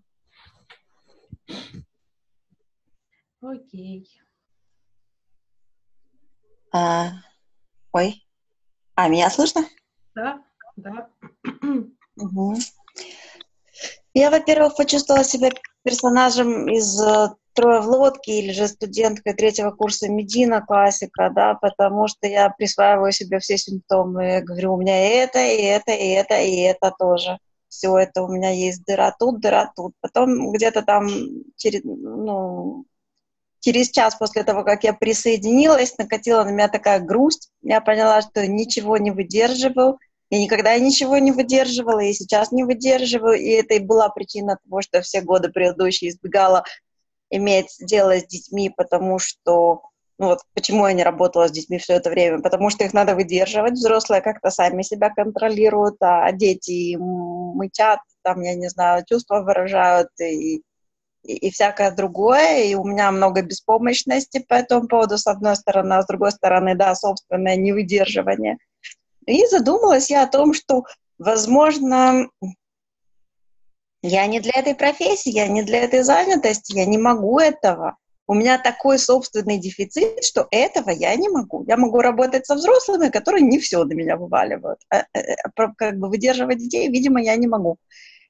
[3.41, 4.07] Окей.
[6.71, 7.09] А,
[7.91, 8.23] ой.
[8.95, 9.65] А, меня слышно?
[10.13, 10.43] Да,
[10.75, 11.09] да.
[12.17, 12.55] Угу.
[14.13, 15.49] Я, во-первых, почувствовала себя
[15.83, 22.07] персонажем из э, «Трое в лодке» или же студенткой третьего курса Медина, классика, да, потому
[22.07, 24.25] что я присваиваю себе все симптомы.
[24.25, 27.39] Я говорю, у меня и это, и это, и это, и это тоже.
[27.69, 29.93] Все это у меня есть дыра тут, дыра тут.
[30.01, 31.07] Потом где-то там
[31.55, 32.85] через, ну,
[33.61, 37.49] через час после того, как я присоединилась, накатила на меня такая грусть.
[37.61, 39.97] Я поняла, что ничего не выдерживаю.
[40.29, 43.39] Я никогда ничего не выдерживала, и сейчас не выдерживаю.
[43.39, 46.63] И это и была причина того, что все годы предыдущие избегала
[47.29, 49.83] иметь дело с детьми, потому что
[50.17, 53.15] ну вот почему я не работала с детьми все это время, потому что их надо
[53.15, 60.09] выдерживать, взрослые как-то сами себя контролируют, а дети мычат, там, я не знаю, чувства выражают,
[60.21, 60.61] и
[61.23, 65.93] и, и всякое другое, и у меня много беспомощности по этому поводу, с одной стороны,
[65.93, 68.57] а с другой стороны, да, собственное невыдерживание.
[69.25, 70.83] И задумалась я о том, что,
[71.19, 72.27] возможно,
[74.01, 77.97] я не для этой профессии, я не для этой занятости, я не могу этого.
[78.27, 81.65] У меня такой собственный дефицит, что этого я не могу.
[81.67, 84.79] Я могу работать со взрослыми, которые не все на меня вываливают.
[84.89, 85.19] А, а,
[85.55, 87.77] а, как бы выдерживать детей, видимо, я не могу.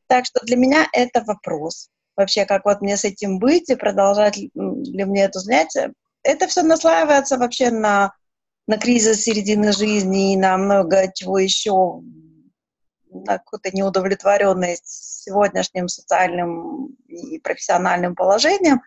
[0.08, 4.38] Так что для меня это вопрос вообще, как вот мне с этим быть и продолжать
[4.38, 5.94] ли мне это занятие.
[6.24, 8.14] Это все наслаивается вообще на,
[8.68, 12.02] на кризис середины жизни и на много чего еще,
[13.10, 18.82] на какую-то неудовлетворенность сегодняшним социальным и профессиональным положением.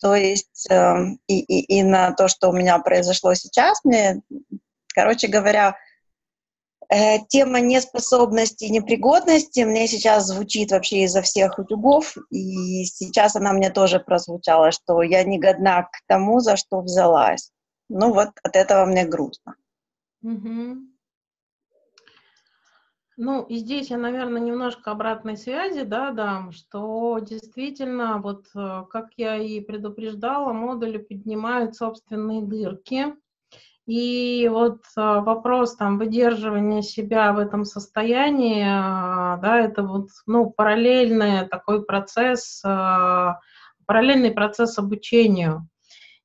[0.00, 4.22] То есть э, и, и, и на то, что у меня произошло сейчас, мне,
[4.94, 5.87] короче говоря, э,
[7.28, 13.70] тема неспособности и непригодности мне сейчас звучит вообще изо всех утюгов, и сейчас она мне
[13.70, 17.50] тоже прозвучала, что я не годна к тому, за что взялась.
[17.88, 19.54] Ну вот от этого мне грустно.
[20.22, 20.76] Угу.
[23.20, 29.08] Ну, и здесь я, наверное, немножко обратной связи, да, дам, что действительно, вот э, как
[29.16, 33.16] я и предупреждала, модули поднимают собственные дырки.
[33.88, 40.50] И вот э, вопрос там выдерживания себя в этом состоянии, э, да, это вот, ну,
[40.50, 42.60] параллельный такой процесс,
[43.86, 45.66] параллельный процесс обучению.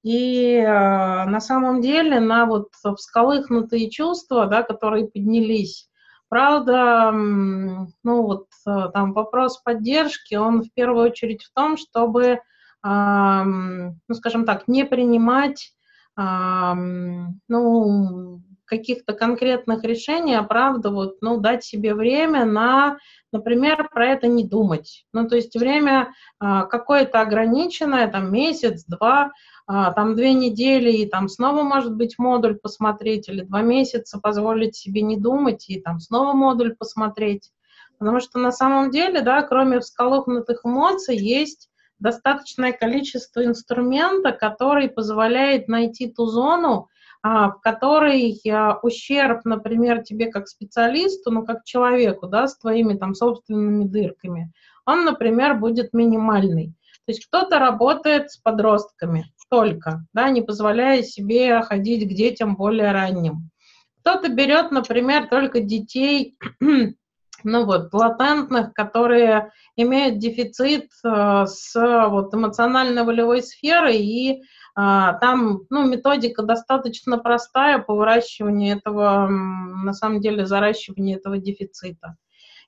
[0.03, 5.89] И на самом деле на вот всколыхнутые чувства, да, которые поднялись,
[6.27, 12.39] Правда, ну вот там вопрос поддержки, он в первую очередь в том, чтобы,
[12.83, 15.73] ну скажем так, не принимать
[16.15, 20.91] ну, каких-то конкретных решений, а правда
[21.21, 22.97] ну, дать себе время на,
[23.31, 25.05] например, про это не думать.
[25.13, 29.31] Ну, то есть время а, какое-то ограниченное, там месяц, два,
[29.67, 34.75] а, там две недели, и там снова может быть модуль посмотреть, или два месяца позволить
[34.75, 37.51] себе не думать, и там снова модуль посмотреть.
[37.99, 41.69] Потому что на самом деле, да, кроме всколыхнутых эмоций, есть
[42.03, 46.89] достаточное количество инструмента, который позволяет найти ту зону,
[47.21, 52.95] а, в которой а, ущерб, например, тебе как специалисту, ну, как человеку, да, с твоими
[52.95, 54.51] там собственными дырками,
[54.85, 56.73] он, например, будет минимальный.
[57.05, 62.91] То есть кто-то работает с подростками только, да, не позволяя себе ходить к детям более
[62.91, 63.49] ранним.
[64.01, 66.35] Кто-то берет, например, только детей,
[67.43, 74.41] ну вот, латентных, которые имеют дефицит э, с вот, эмоционально-волевой сферой, и э,
[74.75, 82.17] там ну, методика достаточно простая по выращиванию этого, на самом деле, заращиванию этого дефицита.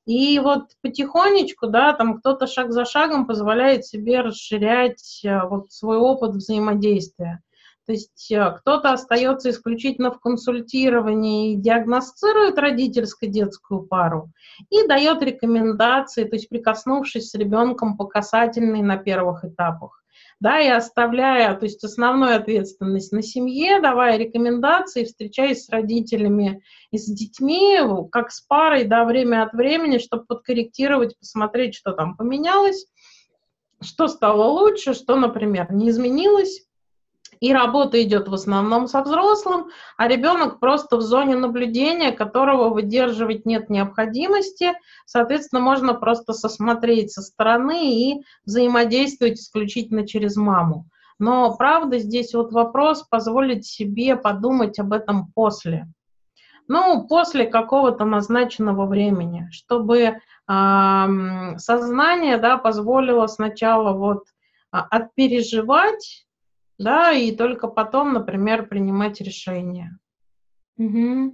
[0.06, 5.98] И вот потихонечку, да, там кто-то шаг за шагом позволяет себе расширять э, вот свой
[5.98, 7.42] опыт взаимодействия.
[7.86, 14.32] То есть э, кто-то остается исключительно в консультировании и диагностирует родительско-детскую пару
[14.72, 20.02] и дает рекомендации, то есть прикоснувшись с ребенком по касательной на первых этапах.
[20.40, 26.98] Да, и оставляя, то есть основную ответственность на семье, давая рекомендации, встречаясь с родителями и
[26.98, 27.78] с детьми,
[28.12, 32.86] как с парой, да, время от времени, чтобы подкорректировать, посмотреть, что там поменялось,
[33.82, 36.66] что стало лучше, что, например, не изменилось,
[37.40, 43.46] и работа идет в основном со взрослым, а ребенок просто в зоне наблюдения, которого выдерживать
[43.46, 44.74] нет необходимости.
[45.06, 50.88] Соответственно, можно просто сосмотреть со стороны и взаимодействовать исключительно через маму.
[51.18, 55.88] Но правда здесь вот вопрос позволить себе подумать об этом после.
[56.68, 60.14] Ну, после какого-то назначенного времени, чтобы э,
[60.48, 64.24] сознание да, позволило сначала вот
[64.76, 66.26] а, отпереживать
[66.78, 69.98] да, и только потом, например, принимать решение.
[70.78, 71.34] Угу.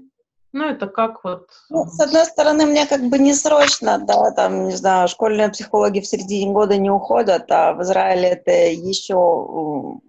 [0.53, 1.49] Ну, это как вот...
[1.69, 6.01] Ну, с одной стороны, мне как бы не срочно, да, там, не знаю, школьные психологи
[6.01, 9.99] в середине года не уходят, а в Израиле это еще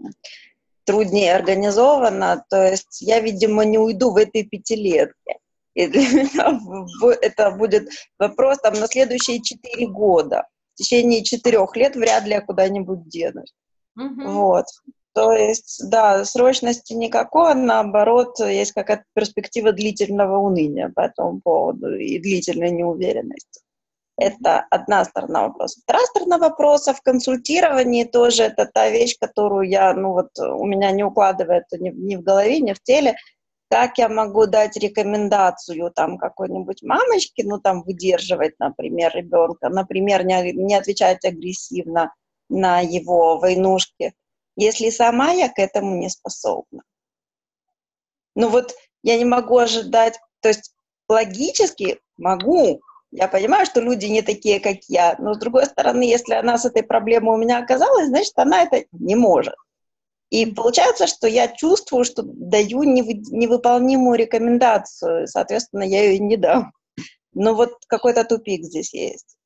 [0.84, 5.38] труднее организовано, то есть я, видимо, не уйду в этой пятилетке.
[5.74, 7.88] И для меня это будет
[8.18, 10.46] вопрос там на следующие четыре года.
[10.74, 13.54] В течение четырех лет вряд ли я куда-нибудь денусь.
[13.96, 14.22] Угу.
[14.28, 14.66] Вот.
[15.14, 22.18] То есть, да, срочности никакой, наоборот, есть какая-то перспектива длительного уныния по этому поводу и
[22.18, 23.60] длительной неуверенности.
[24.16, 25.80] Это одна сторона вопроса.
[25.82, 30.90] Вторая сторона вопроса в консультировании тоже это та вещь, которую я, ну вот, у меня
[30.92, 33.16] не укладывается ни, ни в голове, ни в теле.
[33.68, 40.52] Как я могу дать рекомендацию там какой-нибудь мамочке, ну там выдерживать, например, ребенка, например, не,
[40.52, 42.12] не отвечать агрессивно
[42.50, 44.12] на его войнушки,
[44.56, 46.82] если сама я к этому не способна.
[48.34, 50.74] Ну вот я не могу ожидать, то есть
[51.08, 52.80] логически могу,
[53.10, 56.64] я понимаю, что люди не такие, как я, но с другой стороны, если она с
[56.64, 59.54] этой проблемой у меня оказалась, значит, она это не может.
[60.30, 66.72] И получается, что я чувствую, что даю невыполнимую рекомендацию, соответственно, я ее не дам.
[67.34, 69.36] Но вот какой-то тупик здесь есть.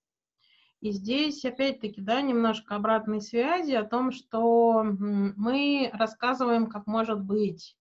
[0.81, 7.77] И здесь, опять-таки, да, немножко обратной связи о том, что мы рассказываем, как может быть.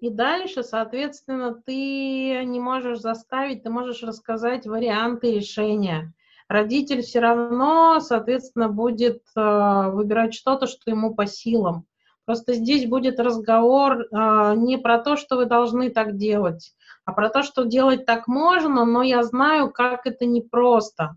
[0.00, 6.12] И дальше, соответственно, ты не можешь заставить, ты можешь рассказать варианты решения.
[6.48, 11.86] родитель все равно, соответственно, будет э, выбирать что-то, что ему по силам.
[12.26, 16.74] Просто здесь будет разговор э, не про то, что вы должны так делать,
[17.04, 21.16] а про то, что делать так можно, но я знаю, как это непросто.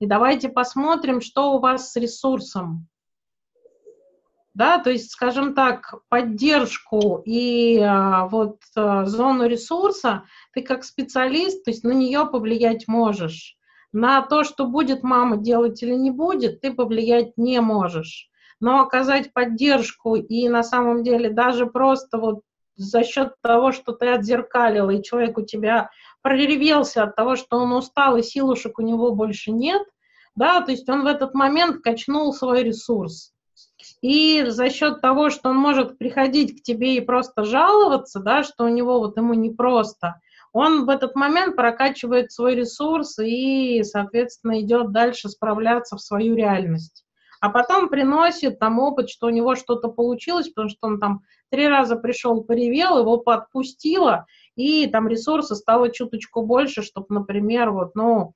[0.00, 2.88] И давайте посмотрим, что у вас с ресурсом.
[4.54, 11.64] Да, то есть, скажем так, поддержку и а, вот а, зону ресурса ты как специалист,
[11.64, 13.56] то есть на нее повлиять можешь.
[13.90, 18.28] На то, что будет мама делать или не будет, ты повлиять не можешь.
[18.60, 22.42] Но оказать поддержку и на самом деле даже просто вот
[22.76, 25.90] за счет того, что ты отзеркалила, и человек у тебя
[26.24, 29.82] проревелся от того, что он устал, и силушек у него больше нет,
[30.34, 33.32] да, то есть он в этот момент качнул свой ресурс.
[34.00, 38.64] И за счет того, что он может приходить к тебе и просто жаловаться, да, что
[38.64, 40.20] у него вот ему непросто,
[40.52, 47.04] он в этот момент прокачивает свой ресурс и, соответственно, идет дальше справляться в свою реальность.
[47.40, 51.20] А потом приносит там опыт, что у него что-то получилось, потому что он там
[51.50, 54.24] три раза пришел, поревел, его подпустило,
[54.56, 58.32] и там ресурса стало чуточку больше, чтобы, например, вот, ну,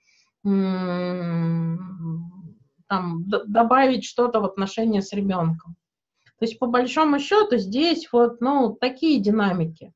[2.89, 5.77] там, добавить что-то в отношения с ребенком.
[6.39, 9.93] То есть, по большому счету, здесь вот, ну, такие динамики.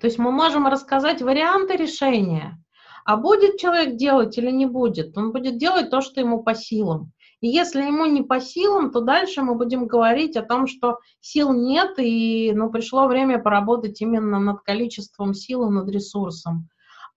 [0.00, 2.62] То есть мы можем рассказать варианты решения,
[3.04, 7.12] а будет человек делать или не будет, он будет делать то, что ему по силам.
[7.40, 11.52] И если ему не по силам, то дальше мы будем говорить о том, что сил
[11.52, 16.68] нет, и ну, пришло время поработать именно над количеством сил и над ресурсом.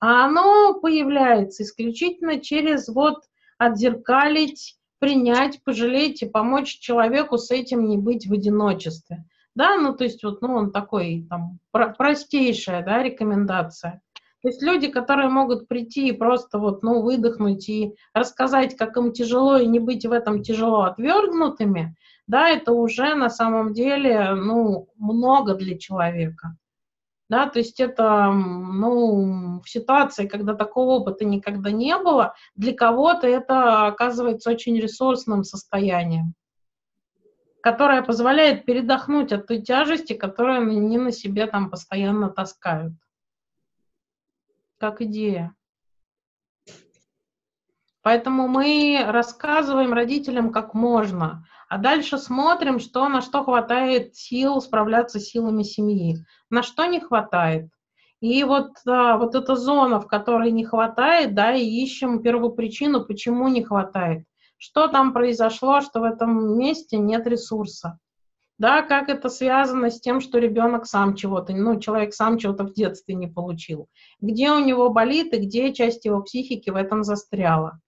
[0.02, 3.18] А оно появляется исключительно через вот
[3.58, 9.26] отзеркалить, принять, пожалеть и помочь человеку с этим не быть в одиночестве.
[9.56, 14.02] Да, ну то есть вот, ну он такой, там, простейшая, да, рекомендация.
[14.41, 19.11] То есть люди, которые могут прийти и просто вот, ну, выдохнуть и рассказать, как им
[19.11, 21.95] тяжело, и не быть в этом тяжело отвергнутыми,
[22.28, 26.56] да, это уже на самом деле, ну, много для человека
[27.30, 33.28] да, то есть это, ну, в ситуации, когда такого опыта никогда не было, для кого-то
[33.28, 36.34] это оказывается очень ресурсным состоянием,
[37.61, 42.94] которое позволяет передохнуть от той тяжести, которую они на себе там постоянно таскают.
[44.80, 45.53] Как идея.
[48.01, 55.19] Поэтому мы рассказываем родителям как можно, а дальше смотрим, что, на что хватает сил справляться
[55.19, 57.69] силами семьи, на что не хватает.
[58.22, 63.49] И вот, да, вот эта зона, в которой не хватает, да, и ищем первопричину, почему
[63.49, 64.23] не хватает.
[64.57, 67.99] Что там произошло, что в этом месте нет ресурса.
[68.60, 72.73] Да, как это связано с тем, что ребенок сам чего-то, ну, человек сам чего-то в
[72.73, 73.88] детстве не получил.
[74.19, 77.80] Где у него болит и где часть его психики в этом застряла.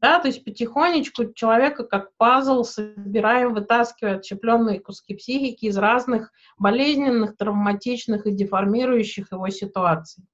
[0.00, 7.36] Да, то есть потихонечку человека как пазл собираем, вытаскивая отщепленные куски психики из разных болезненных,
[7.36, 10.24] травматичных и деформирующих его ситуаций.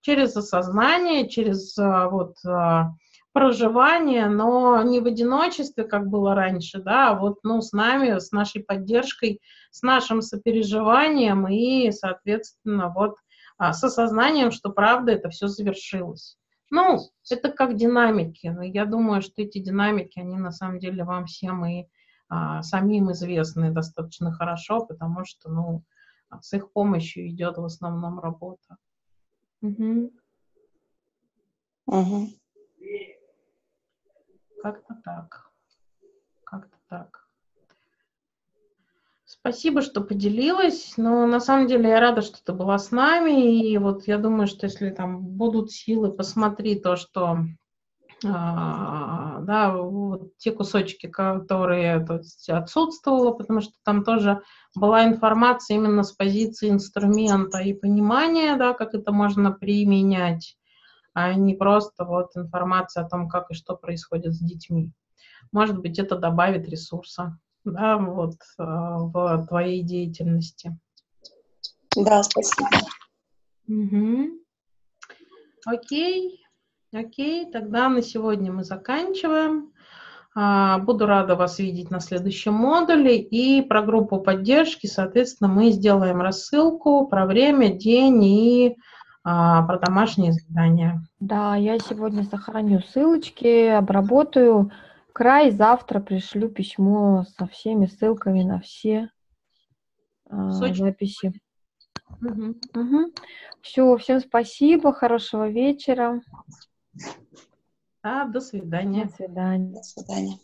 [0.00, 2.92] Через осознание, через а, вот а,
[3.32, 8.32] проживание, но не в одиночестве, как было раньше, да, а вот ну, с нами, с
[8.32, 9.40] нашей поддержкой,
[9.70, 13.16] с нашим сопереживанием и, соответственно, вот
[13.60, 16.38] с осознанием, что правда это все завершилось.
[16.70, 17.00] Ну,
[17.30, 18.48] это как динамики.
[18.48, 21.86] Но я думаю, что эти динамики, они на самом деле вам всем и
[22.28, 25.82] а, самим известны достаточно хорошо, потому что, ну,
[26.40, 28.76] с их помощью идет в основном работа.
[29.62, 30.12] Угу.
[31.86, 32.28] Угу.
[34.62, 35.50] Как-то так.
[36.44, 37.28] Как-то так.
[39.24, 40.94] Спасибо, что поделилась.
[40.96, 43.70] Но на самом деле я рада, что ты была с нами.
[43.70, 47.38] И вот я думаю, что если там будут силы, посмотри то, что
[48.26, 54.42] а, да, вот те кусочки, которые то отсутствовало, потому что там тоже
[54.74, 60.56] была информация именно с позиции инструмента и понимания, да, как это можно применять,
[61.18, 64.92] а не просто вот информация о том, как и что происходит с детьми.
[65.50, 70.78] Может быть, это добавит ресурса да, вот, э, в твоей деятельности.
[71.96, 72.68] Да, спасибо.
[73.66, 74.28] Угу.
[75.66, 76.40] Окей,
[76.94, 79.72] окей, тогда на сегодня мы заканчиваем.
[80.34, 83.18] А, буду рада вас видеть на следующем модуле.
[83.18, 88.76] И про группу поддержки, соответственно, мы сделаем рассылку про время, день и
[89.30, 91.02] а, про домашние задания.
[91.20, 94.72] Да, я сегодня сохраню ссылочки, обработаю
[95.12, 99.10] край завтра пришлю письмо со всеми ссылками на все
[100.30, 101.38] э, записи.
[102.22, 102.54] Угу.
[102.74, 103.12] Угу.
[103.60, 106.22] Все, всем спасибо, хорошего вечера.
[108.02, 109.04] А, до свидания.
[109.04, 109.74] До свидания.
[109.74, 110.38] До свидания.